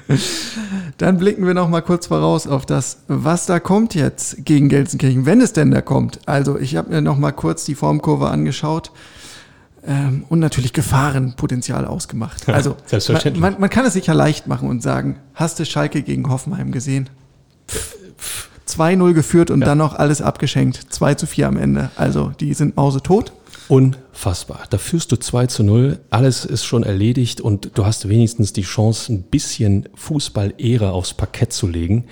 [0.98, 5.26] dann blicken wir noch mal kurz voraus auf das, was da kommt jetzt gegen Gelsenkirchen,
[5.26, 6.20] wenn es denn da kommt.
[6.26, 8.94] Also ich habe mir noch mal kurz die Formkurve angeschaut
[9.88, 12.48] ähm, und natürlich Gefahrenpotenzial ausgemacht.
[12.50, 16.02] Also man, man, man, kann es sich ja leicht machen und sagen, hast du Schalke
[16.02, 17.10] gegen Hoffenheim gesehen?
[18.68, 19.68] 2-0 geführt und ja.
[19.68, 20.80] dann noch alles abgeschenkt.
[20.90, 21.92] 2 zu 4 am Ende.
[21.96, 23.32] Also die sind mausetot.
[23.68, 24.66] Unfassbar.
[24.70, 28.62] Da führst du 2 zu 0, alles ist schon erledigt und du hast wenigstens die
[28.62, 32.06] Chance, ein bisschen Fußball-Ehre aufs Parkett zu legen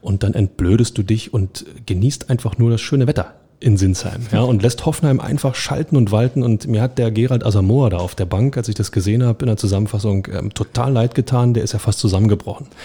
[0.00, 3.34] und dann entblödest du dich und genießt einfach nur das schöne Wetter.
[3.60, 6.42] In Sinsheim ja, und lässt Hoffenheim einfach schalten und walten.
[6.42, 9.40] Und mir hat der Gerald Asamoah da auf der Bank, als ich das gesehen habe
[9.40, 11.52] in der Zusammenfassung, ähm, total leid getan.
[11.52, 12.66] Der ist ja fast zusammengebrochen.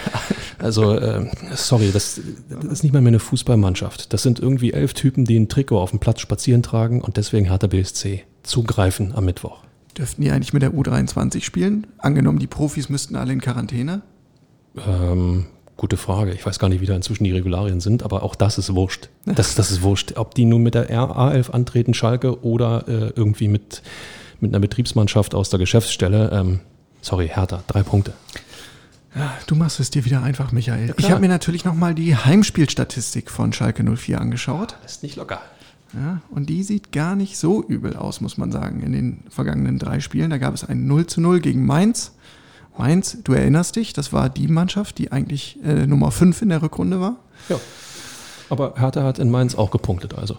[0.57, 2.19] Also, äh, sorry, das,
[2.49, 4.13] das, ist nicht mal mehr eine Fußballmannschaft.
[4.13, 7.49] Das sind irgendwie elf Typen, die ein Trikot auf dem Platz spazieren tragen und deswegen
[7.49, 9.59] hat der BSC zugreifen am Mittwoch.
[9.97, 11.87] Dürften die eigentlich mit der U23 spielen?
[11.97, 14.01] Angenommen, die Profis müssten alle in Quarantäne?
[14.87, 15.45] Ähm,
[15.77, 16.31] Gute Frage.
[16.31, 19.09] Ich weiß gar nicht, wie da inzwischen die Regularien sind, aber auch das ist wurscht.
[19.25, 20.13] Das, das ist wurscht.
[20.15, 23.81] Ob die nun mit der RA11 antreten, Schalke, oder äh, irgendwie mit,
[24.39, 26.31] mit einer Betriebsmannschaft aus der Geschäftsstelle.
[26.31, 26.59] Ähm,
[27.01, 28.13] sorry, Hertha, drei Punkte.
[29.15, 30.89] Ja, du machst es dir wieder einfach, Michael.
[30.89, 34.75] Ja, ich habe mir natürlich nochmal die Heimspielstatistik von Schalke 04 angeschaut.
[34.85, 35.41] Ist nicht locker.
[35.93, 39.79] Ja, und die sieht gar nicht so übel aus, muss man sagen, in den vergangenen
[39.79, 40.29] drei Spielen.
[40.29, 42.11] Da gab es ein 0 zu 0 gegen Mainz,
[42.77, 46.61] Mainz, du erinnerst dich, das war die Mannschaft, die eigentlich äh, Nummer 5 in der
[46.61, 47.17] Rückrunde war.
[47.49, 47.59] Ja.
[48.49, 50.37] Aber Hertha hat in Mainz auch gepunktet, also.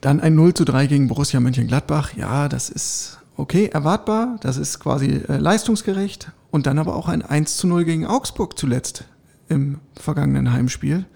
[0.00, 2.14] Dann ein 0 zu 3 gegen Borussia Mönchengladbach.
[2.14, 4.36] Ja, das ist okay, erwartbar.
[4.40, 6.32] Das ist quasi äh, leistungsgerecht.
[6.50, 9.04] Und dann aber auch ein 1 zu 0 gegen Augsburg zuletzt
[9.48, 11.06] im vergangenen Heimspiel.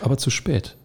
[0.00, 0.76] Aber zu spät.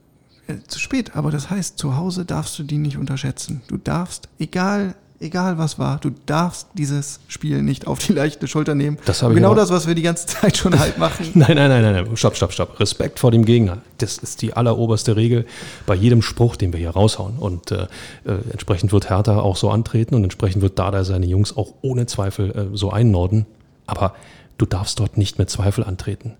[0.47, 3.61] Äh, zu spät, aber das heißt, zu Hause darfst du die nicht unterschätzen.
[3.67, 8.75] Du darfst, egal egal was war, du darfst dieses Spiel nicht auf die leichte Schulter
[8.75, 8.97] nehmen.
[9.05, 11.25] Das habe genau das, was wir die ganze Zeit schon halt machen.
[11.33, 12.79] nein, nein, nein, nein, stopp, stopp, stopp.
[12.79, 13.79] Respekt vor dem Gegner.
[13.97, 15.45] Das ist die alleroberste Regel
[15.85, 17.37] bei jedem Spruch, den wir hier raushauen.
[17.37, 17.87] Und äh,
[18.25, 22.05] äh, entsprechend wird Hertha auch so antreten und entsprechend wird Dada seine Jungs auch ohne
[22.05, 23.45] Zweifel äh, so einnorden.
[23.87, 24.13] Aber
[24.57, 26.33] du darfst dort nicht mit Zweifel antreten.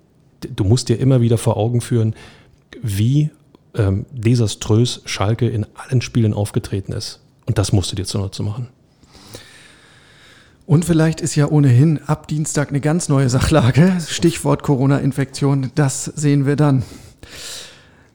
[0.55, 2.15] Du musst dir immer wieder vor Augen führen,
[2.81, 3.29] wie
[3.75, 7.21] ähm, desaströs Schalke in allen Spielen aufgetreten ist.
[7.45, 8.69] Und das musst du dir zunutze machen.
[10.65, 13.97] Und vielleicht ist ja ohnehin ab Dienstag eine ganz neue Sachlage.
[14.07, 16.83] Stichwort Corona-Infektion, das sehen wir dann.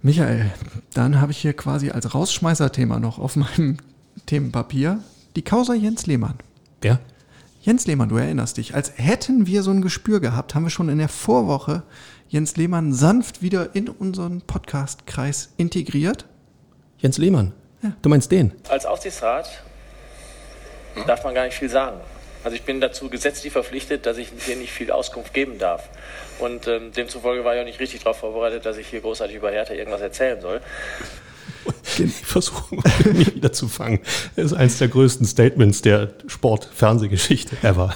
[0.00, 0.50] Michael,
[0.94, 3.76] dann habe ich hier quasi als Rausschmeißerthema noch auf meinem
[4.26, 5.00] Themenpapier
[5.36, 6.36] die Causa Jens Lehmann.
[6.82, 7.00] Ja?
[7.60, 10.88] Jens Lehmann, du erinnerst dich, als hätten wir so ein Gespür gehabt, haben wir schon
[10.88, 11.82] in der Vorwoche
[12.28, 16.26] Jens Lehmann sanft wieder in unseren Podcast-Kreis integriert.
[16.98, 17.92] Jens Lehmann, ja.
[18.00, 18.52] Du meinst den?
[18.68, 19.48] Als Aufsichtsrat
[21.06, 22.00] darf man gar nicht viel sagen.
[22.48, 25.90] Also ich bin dazu gesetzlich verpflichtet, dass ich hier nicht viel Auskunft geben darf.
[26.38, 29.50] Und ähm, demzufolge war ich auch nicht richtig darauf vorbereitet, dass ich hier großartig über
[29.50, 30.62] Hertha irgendwas erzählen soll.
[31.98, 32.74] Ich versuche
[33.12, 34.00] mich wieder zu fangen.
[34.34, 37.94] Das ist eines der größten Statements der Sport-Fernsehgeschichte ever.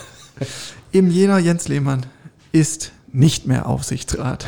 [0.92, 2.05] Im Jena Jens Lehmann
[2.53, 4.44] ist nicht mehr Aufsichtsrat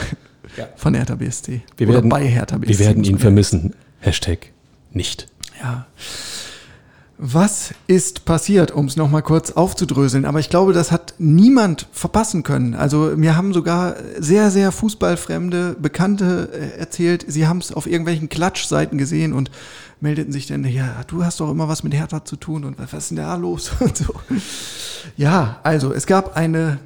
[0.58, 0.68] ja.
[0.76, 1.62] von Hertha BSC.
[1.78, 2.78] Wir werden, bei Hertha BSC.
[2.78, 3.74] Wir werden ihn vermissen.
[4.00, 4.50] Hashtag
[4.92, 5.28] nicht.
[5.62, 5.86] Ja.
[7.16, 10.24] Was ist passiert, um es nochmal kurz aufzudröseln?
[10.24, 12.74] Aber ich glaube, das hat niemand verpassen können.
[12.74, 18.28] Also mir haben sogar sehr, sehr fußballfremde Bekannte äh, erzählt, sie haben es auf irgendwelchen
[18.28, 19.52] Klatschseiten gesehen und
[20.00, 22.92] meldeten sich dann, ja, du hast doch immer was mit Hertha zu tun und was
[22.92, 23.70] ist denn da los?
[23.80, 24.14] Und so.
[25.16, 26.78] Ja, also es gab eine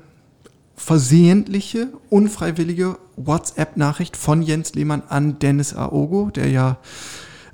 [0.77, 6.77] versehentliche, unfreiwillige WhatsApp-Nachricht von Jens Lehmann an Dennis Aogo, der ja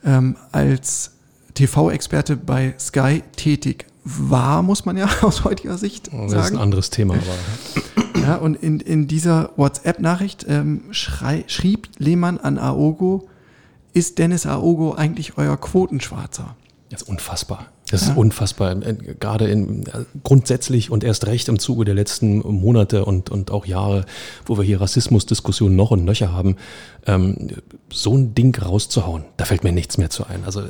[0.04, 1.13] ähm, als
[1.55, 6.30] TV-Experte bei Sky tätig war, muss man ja aus heutiger Sicht sagen.
[6.30, 7.14] Das ist ein anderes Thema.
[7.14, 8.20] Aber.
[8.20, 13.28] ja, und in, in dieser WhatsApp-Nachricht ähm, schrieb Lehmann an Aogo,
[13.92, 16.57] ist Dennis Aogo eigentlich euer Quotenschwarzer?
[16.90, 17.66] Das ist unfassbar.
[17.91, 18.12] Das ja.
[18.12, 18.72] ist unfassbar.
[18.82, 23.51] Äh, gerade in, äh, grundsätzlich und erst recht im Zuge der letzten Monate und, und
[23.51, 24.07] auch Jahre,
[24.47, 26.57] wo wir hier Rassismusdiskussionen noch und nöcher haben,
[27.07, 27.49] ähm,
[27.93, 30.45] so ein Ding rauszuhauen, da fällt mir nichts mehr zu ein.
[30.45, 30.62] Also,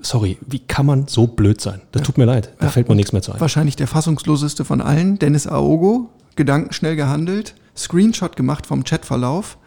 [0.00, 1.80] sorry, wie kann man so blöd sein?
[1.92, 2.06] Das ja.
[2.06, 3.40] tut mir leid, da ja, fällt mir nichts mehr zu ein.
[3.40, 9.58] Wahrscheinlich der fassungsloseste von allen, Dennis Aogo, gedankenschnell gehandelt, Screenshot gemacht vom Chatverlauf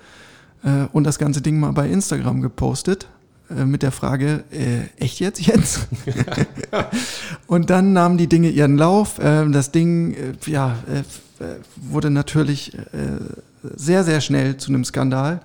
[0.63, 5.19] äh, und das ganze Ding mal bei Instagram gepostet äh, mit der Frage, äh, echt
[5.19, 5.87] jetzt, Jens?
[7.47, 9.19] und dann nahmen die Dinge ihren Lauf.
[9.19, 11.03] Äh, das Ding, äh, ja, äh,
[11.75, 12.79] wurde natürlich äh,
[13.75, 15.41] sehr, sehr schnell zu einem Skandal.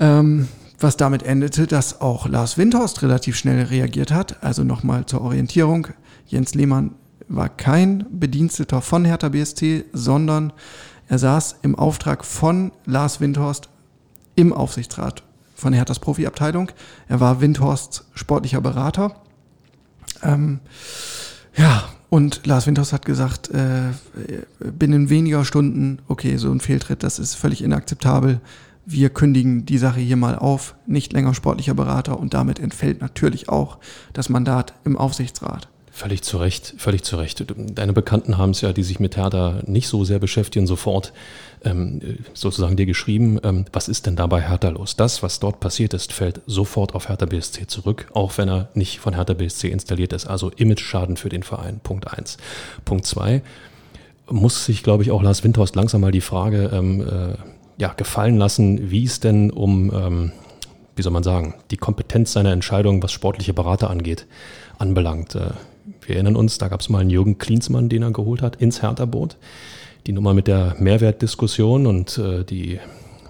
[0.00, 0.48] Ähm,
[0.78, 4.42] was damit endete, dass auch Lars Windhorst relativ schnell reagiert hat.
[4.42, 5.88] Also nochmal zur Orientierung.
[6.26, 6.94] Jens Lehmann
[7.28, 10.52] war kein Bediensteter von Hertha BSC, sondern
[11.08, 13.68] er saß im Auftrag von Lars Windhorst
[14.34, 15.22] im Aufsichtsrat
[15.62, 16.70] von Herthas Profiabteilung.
[17.08, 19.16] Er war Windhorsts sportlicher Berater.
[20.22, 20.60] Ähm,
[21.56, 23.92] ja, und Lars Windhorst hat gesagt, äh,
[24.60, 28.40] binnen weniger Stunden, okay, so ein Fehltritt, das ist völlig inakzeptabel.
[28.84, 33.48] Wir kündigen die Sache hier mal auf, nicht länger sportlicher Berater und damit entfällt natürlich
[33.48, 33.78] auch
[34.12, 35.68] das Mandat im Aufsichtsrat.
[35.94, 37.44] Völlig zu Recht, völlig zu Recht.
[37.56, 41.12] Deine Bekannten haben es ja, die sich mit Hertha nicht so sehr beschäftigen, sofort
[42.34, 44.96] sozusagen dir geschrieben, ähm, was ist denn da bei Hertha los?
[44.96, 48.98] Das, was dort passiert ist, fällt sofort auf Hertha BSC zurück, auch wenn er nicht
[48.98, 50.26] von Hertha BSC installiert ist.
[50.26, 52.36] Also Image-Schaden für den Verein, Punkt eins.
[52.84, 53.42] Punkt zwei
[54.30, 57.34] muss sich, glaube ich, auch Lars Windhorst langsam mal die Frage ähm, äh,
[57.76, 60.32] ja, gefallen lassen, wie es denn um, ähm,
[60.96, 64.26] wie soll man sagen, die Kompetenz seiner Entscheidung, was sportliche Berater angeht,
[64.78, 65.34] anbelangt.
[65.34, 65.50] Äh,
[66.06, 68.82] wir erinnern uns, da gab es mal einen Jürgen Klinsmann, den er geholt hat, ins
[68.82, 69.36] Hertha-Boot.
[70.06, 72.80] Die Nummer mit der Mehrwertdiskussion und äh, die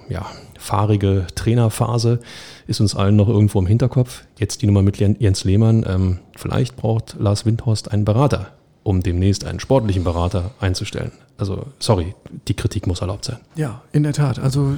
[0.08, 0.26] ja,
[0.58, 2.20] fahrige Trainerphase
[2.66, 4.24] ist uns allen noch irgendwo im Hinterkopf.
[4.38, 5.84] Jetzt die Nummer mit Jens Lehmann.
[5.86, 8.52] Ähm, vielleicht braucht Lars Windhorst einen Berater,
[8.82, 11.12] um demnächst einen sportlichen Berater einzustellen.
[11.38, 12.14] Also, sorry,
[12.46, 13.38] die Kritik muss erlaubt sein.
[13.56, 14.38] Ja, in der Tat.
[14.38, 14.76] Also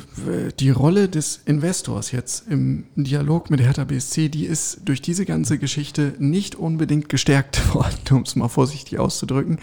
[0.59, 5.59] die Rolle des Investors jetzt im Dialog mit Hertha BSC, die ist durch diese ganze
[5.59, 9.59] Geschichte nicht unbedingt gestärkt worden, um es mal vorsichtig auszudrücken.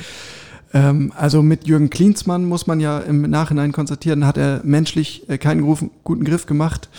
[0.74, 5.38] Ähm, also mit Jürgen Klinsmann muss man ja im Nachhinein konstatieren, hat er menschlich äh,
[5.38, 5.62] keinen
[6.04, 6.90] guten Griff gemacht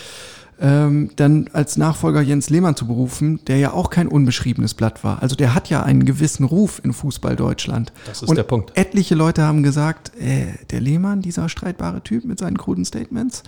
[0.62, 5.20] ähm, dann als Nachfolger Jens Lehmann zu berufen, der ja auch kein unbeschriebenes Blatt war.
[5.20, 7.92] Also der hat ja einen gewissen Ruf in Fußball Deutschland.
[8.06, 8.70] Das ist Und der Punkt.
[8.76, 13.42] Etliche Leute haben gesagt, äh, der Lehmann, dieser streitbare Typ mit seinen kruden Statements.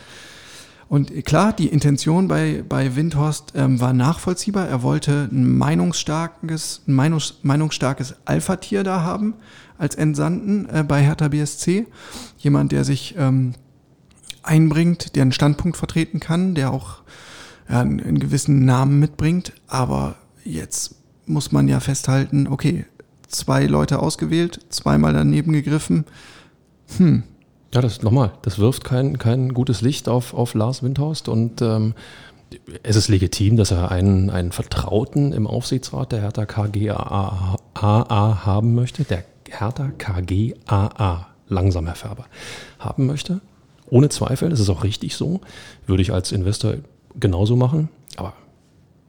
[0.89, 4.69] Und klar, die Intention bei, bei Windhorst ähm, war nachvollziehbar.
[4.69, 9.35] Er wollte ein meinungsstarkes, ein Meinungs, meinungsstarkes Alpha-Tier da haben
[9.79, 11.87] als Entsandten äh, bei Hertha BSC.
[12.39, 13.55] Jemand, der sich ähm,
[14.43, 17.03] einbringt, der einen Standpunkt vertreten kann, der auch
[17.69, 19.53] ja, einen, einen gewissen Namen mitbringt.
[19.67, 20.97] Aber jetzt
[21.27, 22.85] muss man ja festhalten, okay,
[23.29, 26.05] zwei Leute ausgewählt, zweimal daneben gegriffen.
[26.99, 27.25] Hm.
[27.73, 31.95] Ja, das nochmal, das wirft kein, kein gutes Licht auf, auf Lars Windhorst und ähm,
[32.85, 39.03] es ist legitim, dass er einen, einen Vertrauten im Aufsichtsrat der Hertha KGAA haben möchte,
[39.03, 39.25] der
[39.61, 42.27] Hertha KGAA, langsam Herr Färber,
[42.79, 43.41] haben möchte.
[43.89, 45.41] Ohne Zweifel, das ist auch richtig so.
[45.87, 46.75] Würde ich als Investor
[47.19, 47.89] genauso machen.
[48.17, 48.33] Aber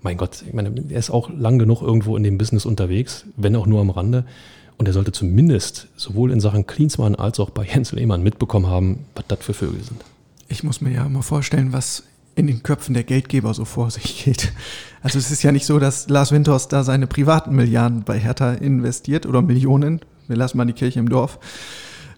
[0.02, 3.56] mein Gott, ich meine, er ist auch lang genug irgendwo in dem Business unterwegs, wenn
[3.56, 4.26] auch nur am Rande.
[4.78, 9.06] Und er sollte zumindest sowohl in Sachen Klinsmann als auch bei Jens Lehmann mitbekommen haben,
[9.16, 10.04] was das für Vögel sind.
[10.48, 12.04] Ich muss mir ja mal vorstellen, was
[12.36, 14.54] in den Köpfen der Geldgeber so vor sich geht.
[15.02, 18.54] Also es ist ja nicht so, dass Lars Winters da seine privaten Milliarden bei Hertha
[18.54, 20.02] investiert oder Millionen.
[20.28, 21.40] Wir lassen mal die Kirche im Dorf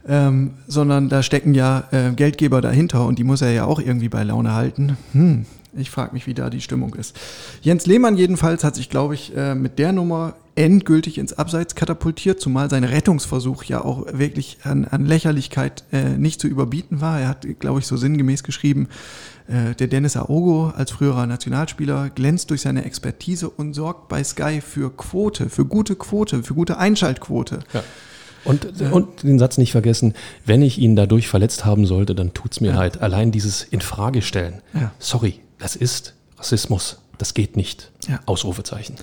[0.08, 4.10] ähm, sondern da stecken ja äh, Geldgeber dahinter und die muss er ja auch irgendwie
[4.10, 4.98] bei Laune halten.
[5.12, 5.46] Hm,
[5.76, 7.18] ich frage mich, wie da die Stimmung ist.
[7.62, 12.42] Jens Lehmann jedenfalls hat sich, glaube ich, äh, mit der Nummer endgültig ins Abseits katapultiert,
[12.42, 17.20] zumal sein Rettungsversuch ja auch wirklich an, an Lächerlichkeit äh, nicht zu überbieten war.
[17.20, 18.88] Er hat, glaube ich, so sinngemäß geschrieben,
[19.48, 24.60] äh, der Dennis Aogo als früherer Nationalspieler glänzt durch seine Expertise und sorgt bei Sky
[24.62, 27.60] für Quote, für gute Quote, für gute Einschaltquote.
[27.74, 27.84] Ja.
[28.44, 28.90] Und, ja.
[28.92, 32.62] und den Satz nicht vergessen, wenn ich ihn dadurch verletzt haben sollte, dann tut es
[32.62, 32.78] mir ja.
[32.78, 33.02] leid.
[33.02, 34.62] Allein dieses Infragestellen.
[34.74, 34.92] Ja.
[34.98, 36.98] Sorry, das ist Rassismus.
[37.20, 37.92] Das geht nicht.
[38.26, 38.96] Ausrufezeichen.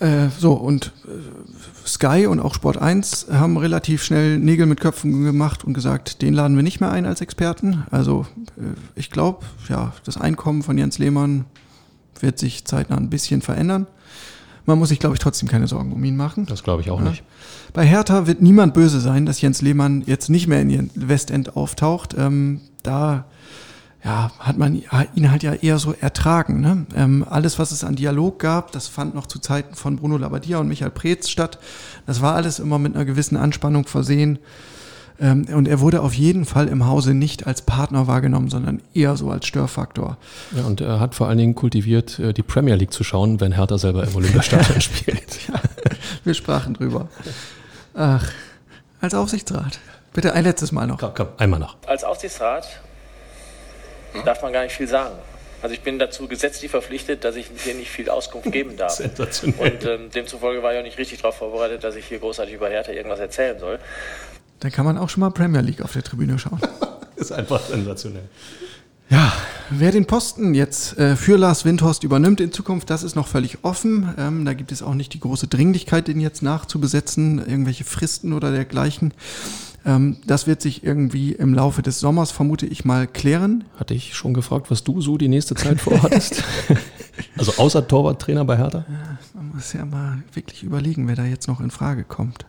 [0.00, 5.24] Äh, so, und äh, Sky und auch Sport 1 haben relativ schnell Nägel mit Köpfen
[5.24, 7.84] gemacht und gesagt, den laden wir nicht mehr ein als Experten.
[7.90, 8.26] Also
[8.56, 11.44] äh, ich glaube, ja, das Einkommen von Jens Lehmann
[12.20, 13.86] wird sich zeitnah ein bisschen verändern.
[14.66, 16.46] Man muss sich, glaube ich, trotzdem keine Sorgen um ihn machen.
[16.46, 17.10] Das glaube ich auch ja.
[17.10, 17.22] nicht.
[17.72, 22.14] Bei Hertha wird niemand böse sein, dass Jens Lehmann jetzt nicht mehr in Westend auftaucht.
[22.18, 23.26] Ähm, da
[24.04, 24.82] ja, hat man
[25.14, 26.60] ihn halt ja eher so ertragen.
[26.60, 26.86] Ne?
[26.94, 30.58] Ähm, alles, was es an Dialog gab, das fand noch zu Zeiten von Bruno Labbadia
[30.58, 31.58] und Michael Preetz statt.
[32.06, 34.38] Das war alles immer mit einer gewissen Anspannung versehen.
[35.18, 39.16] Ähm, und er wurde auf jeden Fall im Hause nicht als Partner wahrgenommen, sondern eher
[39.16, 40.18] so als Störfaktor.
[40.54, 43.52] Ja, und er hat vor allen Dingen kultiviert, äh, die Premier League zu schauen, wenn
[43.52, 45.48] Hertha selber im Olympiastadion spielt.
[45.48, 45.54] ja,
[46.24, 47.08] wir sprachen drüber.
[47.94, 48.28] Ach,
[49.00, 49.78] als Aufsichtsrat.
[50.12, 50.98] Bitte ein letztes Mal noch.
[50.98, 51.76] Komm, komm, einmal noch.
[51.86, 52.66] Als Aufsichtsrat
[54.24, 55.14] darf man gar nicht viel sagen.
[55.62, 58.92] Also ich bin dazu gesetzlich verpflichtet, dass ich hier nicht viel Auskunft geben darf.
[58.92, 59.72] Sensationell.
[59.72, 62.68] Und ähm, demzufolge war ich auch nicht richtig darauf vorbereitet, dass ich hier großartig über
[62.68, 63.78] Hertha irgendwas erzählen soll.
[64.60, 66.60] Da kann man auch schon mal Premier League auf der Tribüne schauen.
[67.16, 68.28] ist einfach sensationell.
[69.10, 69.32] Ja,
[69.70, 73.58] wer den Posten jetzt äh, für Lars Windhorst übernimmt in Zukunft, das ist noch völlig
[73.62, 74.14] offen.
[74.18, 78.50] Ähm, da gibt es auch nicht die große Dringlichkeit, den jetzt nachzubesetzen, irgendwelche Fristen oder
[78.50, 79.12] dergleichen.
[79.86, 83.64] Ähm, das wird sich irgendwie im Laufe des Sommers, vermute ich mal, klären.
[83.76, 86.42] Hatte ich schon gefragt, was du so die nächste Zeit vorhattest?
[87.36, 88.86] also außer Torwarttrainer bei Hertha?
[88.88, 92.46] Ja, man muss ja mal wirklich überlegen, wer da jetzt noch in Frage kommt.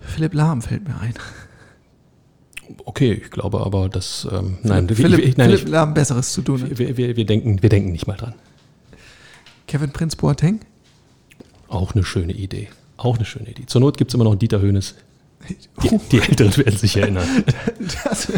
[0.00, 1.14] Philipp Lahm fällt mir ein.
[2.84, 6.64] Okay, ich glaube aber, dass ähm, nein, Philipp, wir, nein, Philipp Lahm Besseres zu tun.
[6.76, 8.34] Wir, wir, wir, denken, wir denken nicht mal dran.
[9.68, 10.60] Kevin Prinz Boateng?
[11.68, 12.68] Auch eine schöne Idee.
[12.96, 13.66] Auch eine schöne Idee.
[13.66, 14.96] Zur Not gibt es immer noch Dieter Höhnes.
[15.82, 17.26] Die, die Älteren werden sich erinnern.
[18.04, 18.28] Das,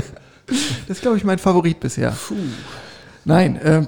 [0.47, 2.11] das ist, glaube ich, mein Favorit bisher.
[2.11, 2.35] Puh.
[3.25, 3.87] Nein, äh,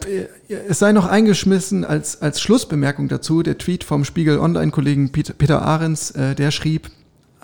[0.68, 5.62] es sei noch eingeschmissen als, als Schlussbemerkung dazu der Tweet vom Spiegel Online-Kollegen Peter, Peter
[5.62, 6.90] Ahrens, äh, der schrieb,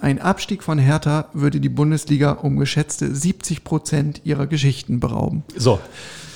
[0.00, 5.44] ein Abstieg von Hertha würde die Bundesliga um geschätzte 70 Prozent ihrer Geschichten berauben.
[5.56, 5.78] So,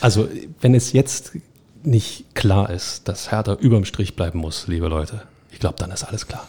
[0.01, 0.29] also
[0.61, 1.33] wenn es jetzt
[1.83, 6.05] nicht klar ist, dass Hertha überm Strich bleiben muss, liebe Leute, ich glaube, dann ist
[6.05, 6.47] alles klar.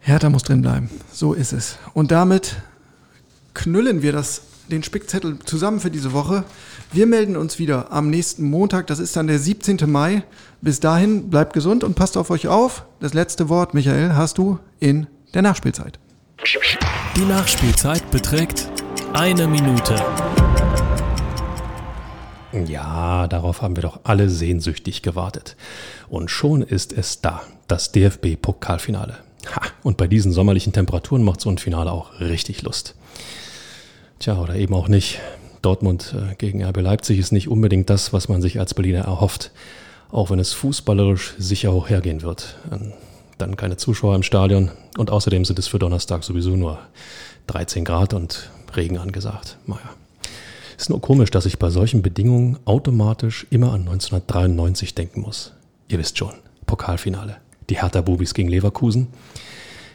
[0.00, 0.90] Hertha muss drin bleiben.
[1.12, 1.78] So ist es.
[1.94, 2.56] Und damit
[3.54, 6.44] knüllen wir das, den Spickzettel zusammen für diese Woche.
[6.92, 8.86] Wir melden uns wieder am nächsten Montag.
[8.86, 9.78] Das ist dann der 17.
[9.90, 10.22] Mai.
[10.60, 12.84] Bis dahin bleibt gesund und passt auf euch auf.
[13.00, 15.98] Das letzte Wort, Michael, hast du in der Nachspielzeit.
[17.16, 18.70] Die Nachspielzeit beträgt
[19.12, 19.96] eine Minute.
[22.52, 25.56] Ja, darauf haben wir doch alle sehnsüchtig gewartet.
[26.08, 29.27] Und schon ist es da, das DFB-Pokalfinale.
[29.82, 32.94] Und bei diesen sommerlichen Temperaturen macht so ein Finale auch richtig Lust.
[34.18, 35.20] Tja, oder eben auch nicht.
[35.62, 39.50] Dortmund äh, gegen RB Leipzig ist nicht unbedingt das, was man sich als Berliner erhofft,
[40.10, 42.56] auch wenn es fußballerisch sicher hoch hergehen wird.
[42.70, 42.92] Ähm,
[43.38, 46.78] dann keine Zuschauer im Stadion und außerdem sind es für Donnerstag sowieso nur
[47.46, 49.56] 13 Grad und Regen angesagt.
[49.66, 49.80] Naja.
[50.76, 55.52] Ist nur komisch, dass ich bei solchen Bedingungen automatisch immer an 1993 denken muss.
[55.88, 56.34] Ihr wisst schon,
[56.66, 57.38] Pokalfinale.
[57.70, 59.08] Die Hertha Bubis gegen Leverkusen.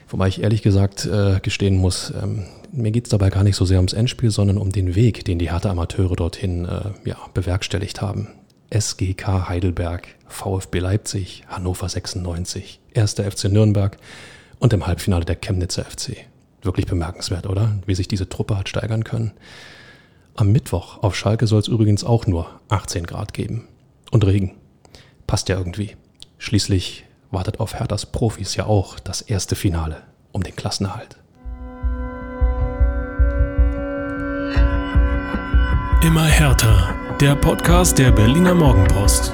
[0.09, 3.65] Wobei ich ehrlich gesagt äh, gestehen muss, ähm, mir geht es dabei gar nicht so
[3.65, 8.01] sehr ums Endspiel, sondern um den Weg, den die Hertha Amateure dorthin äh, ja, bewerkstelligt
[8.01, 8.27] haben.
[8.69, 13.13] SGK Heidelberg, VfB Leipzig, Hannover 96, 1.
[13.13, 13.97] FC Nürnberg
[14.59, 16.17] und im Halbfinale der Chemnitzer FC.
[16.61, 17.77] Wirklich bemerkenswert, oder?
[17.85, 19.33] Wie sich diese Truppe hat steigern können.
[20.35, 23.67] Am Mittwoch auf Schalke soll es übrigens auch nur 18 Grad geben.
[24.09, 24.53] Und Regen.
[25.27, 25.95] Passt ja irgendwie.
[26.37, 29.97] Schließlich wartet auf Herthas Profis ja auch das erste Finale
[30.31, 31.17] um den Klassenerhalt.
[36.03, 36.95] Immer härter.
[37.21, 39.33] Der Podcast der Berliner Morgenpost.